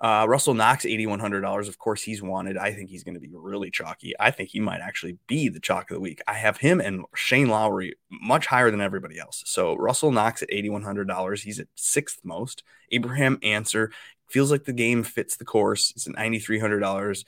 Uh, 0.00 0.24
Russell 0.26 0.54
Knox, 0.54 0.86
$8,100. 0.86 1.68
Of 1.68 1.78
course, 1.78 2.02
he's 2.02 2.22
wanted. 2.22 2.56
I 2.56 2.72
think 2.72 2.88
he's 2.88 3.04
going 3.04 3.14
to 3.14 3.20
be 3.20 3.28
really 3.30 3.70
chalky. 3.70 4.14
I 4.18 4.30
think 4.30 4.48
he 4.48 4.58
might 4.58 4.80
actually 4.80 5.18
be 5.26 5.50
the 5.50 5.60
chalk 5.60 5.90
of 5.90 5.94
the 5.94 6.00
week. 6.00 6.22
I 6.26 6.34
have 6.34 6.56
him 6.56 6.80
and 6.80 7.04
Shane 7.14 7.48
Lowry 7.48 7.96
much 8.10 8.46
higher 8.46 8.70
than 8.70 8.80
everybody 8.80 9.18
else. 9.18 9.42
So 9.44 9.76
Russell 9.76 10.10
Knox 10.10 10.40
at 10.40 10.48
$8,100. 10.48 11.42
He's 11.42 11.60
at 11.60 11.66
sixth 11.74 12.20
most. 12.24 12.62
Abraham 12.90 13.38
Ancer 13.42 13.92
feels 14.28 14.50
like 14.50 14.64
the 14.64 14.72
game 14.72 15.02
fits 15.02 15.36
the 15.36 15.44
course. 15.44 15.92
It's 15.94 16.06
at 16.06 16.14
$9,300. 16.14 17.24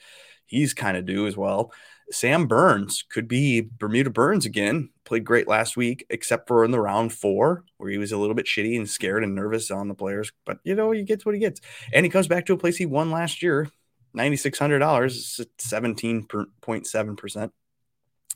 He's 0.47 0.73
kind 0.73 0.97
of 0.97 1.05
due 1.05 1.27
as 1.27 1.37
well. 1.37 1.71
Sam 2.13 2.47
Burns 2.47 3.03
could 3.09 3.27
be 3.27 3.61
Bermuda 3.61 4.11
Burns 4.11 4.45
again. 4.45 4.89
Played 5.03 5.25
great 5.25 5.47
last 5.47 5.75
week, 5.75 6.05
except 6.09 6.47
for 6.47 6.63
in 6.63 6.69
the 6.69 6.79
round 6.79 7.11
four, 7.11 7.63
where 7.77 7.89
he 7.89 7.97
was 7.97 8.11
a 8.11 8.17
little 8.17 8.35
bit 8.35 8.45
shitty 8.45 8.77
and 8.77 8.87
scared 8.87 9.23
and 9.23 9.33
nervous 9.33 9.71
on 9.71 9.87
the 9.87 9.95
players. 9.95 10.31
But 10.45 10.59
you 10.63 10.75
know, 10.75 10.91
he 10.91 11.03
gets 11.03 11.25
what 11.25 11.33
he 11.33 11.39
gets. 11.39 11.59
And 11.91 12.05
he 12.05 12.11
comes 12.11 12.27
back 12.27 12.45
to 12.45 12.53
a 12.53 12.57
place 12.57 12.77
he 12.77 12.85
won 12.85 13.09
last 13.09 13.41
year, 13.41 13.67
$9,600, 14.15 15.47
17.7%. 15.57 17.51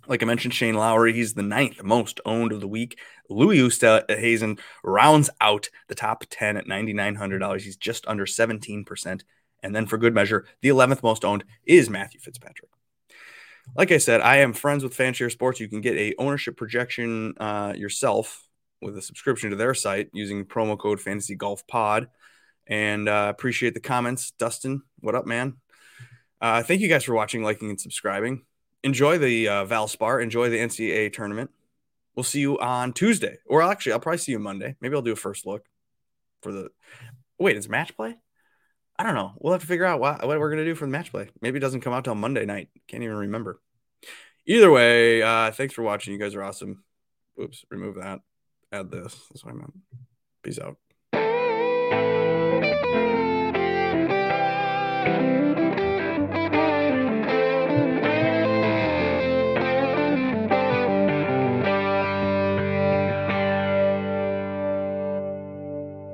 Like 0.07 0.23
I 0.23 0.25
mentioned, 0.25 0.53
Shane 0.53 0.75
Lowry, 0.75 1.13
he's 1.13 1.33
the 1.33 1.43
ninth 1.43 1.83
most 1.83 2.19
owned 2.25 2.51
of 2.53 2.61
the 2.61 2.67
week. 2.67 2.97
Louis 3.29 3.59
Oosthuizen 3.59 4.59
rounds 4.83 5.29
out 5.39 5.69
the 5.87 5.95
top 5.95 6.23
10 6.29 6.57
at 6.57 6.65
$9,900. 6.65 7.61
He's 7.61 7.77
just 7.77 8.07
under 8.07 8.25
17%. 8.25 9.21
And 9.63 9.75
then 9.75 9.85
for 9.85 9.97
good 9.97 10.15
measure, 10.15 10.45
the 10.61 10.69
11th 10.69 11.03
most 11.03 11.25
owned 11.25 11.43
is 11.65 11.89
Matthew 11.89 12.19
Fitzpatrick 12.19 12.71
like 13.75 13.91
I 13.91 13.97
said, 13.97 14.21
I 14.21 14.37
am 14.37 14.53
friends 14.53 14.83
with 14.83 14.95
Fanshare 14.95 15.31
Sports. 15.31 15.59
You 15.59 15.67
can 15.67 15.81
get 15.81 15.95
a 15.97 16.15
ownership 16.17 16.57
projection 16.57 17.33
uh, 17.39 17.73
yourself 17.75 18.43
with 18.81 18.97
a 18.97 19.01
subscription 19.01 19.49
to 19.49 19.55
their 19.55 19.73
site 19.73 20.09
using 20.13 20.45
promo 20.45 20.77
code 20.77 20.99
Fantasy 20.99 21.35
Golf 21.35 21.65
Pod. 21.67 22.07
And 22.67 23.07
uh, 23.07 23.27
appreciate 23.29 23.73
the 23.73 23.79
comments, 23.79 24.31
Dustin. 24.31 24.81
What 24.99 25.15
up, 25.15 25.25
man? 25.25 25.57
Uh, 26.41 26.63
thank 26.63 26.81
you 26.81 26.87
guys 26.87 27.03
for 27.03 27.13
watching, 27.13 27.43
liking, 27.43 27.69
and 27.69 27.79
subscribing. 27.79 28.43
Enjoy 28.83 29.17
the 29.17 29.47
uh, 29.47 29.65
Valspar. 29.65 30.21
Enjoy 30.21 30.49
the 30.49 30.57
NCAA 30.57 31.11
tournament. 31.13 31.49
We'll 32.15 32.23
see 32.23 32.39
you 32.39 32.59
on 32.59 32.93
Tuesday, 32.93 33.37
or 33.45 33.61
actually, 33.61 33.93
I'll 33.93 33.99
probably 33.99 34.17
see 34.17 34.31
you 34.31 34.39
Monday. 34.39 34.75
Maybe 34.81 34.95
I'll 34.95 35.01
do 35.01 35.11
a 35.11 35.15
first 35.15 35.45
look 35.45 35.65
for 36.41 36.51
the. 36.51 36.69
Wait, 37.39 37.55
it's 37.55 37.69
match 37.69 37.95
play. 37.95 38.17
I 38.99 39.03
don't 39.03 39.15
know. 39.15 39.33
We'll 39.39 39.53
have 39.53 39.61
to 39.61 39.67
figure 39.67 39.85
out 39.85 39.99
what, 39.99 40.25
what 40.25 40.39
we're 40.39 40.49
going 40.49 40.63
to 40.63 40.65
do 40.65 40.75
for 40.75 40.85
the 40.85 40.91
match 40.91 41.11
play. 41.11 41.29
Maybe 41.41 41.57
it 41.57 41.61
doesn't 41.61 41.81
come 41.81 41.93
out 41.93 42.03
till 42.03 42.15
Monday 42.15 42.45
night. 42.45 42.69
Can't 42.87 43.03
even 43.03 43.15
remember. 43.15 43.61
Either 44.45 44.71
way, 44.71 45.21
uh, 45.21 45.51
thanks 45.51 45.73
for 45.73 45.83
watching. 45.83 46.13
You 46.13 46.19
guys 46.19 46.33
are 46.33 46.43
awesome. 46.43 46.83
Oops, 47.39 47.65
remove 47.69 47.95
that. 47.95 48.21
Add 48.71 48.89
this. 48.89 49.13
That's 49.29 49.45
what 49.45 49.53
I 49.53 49.57
meant. 49.57 49.73
Peace 50.41 50.59
out. 50.59 50.77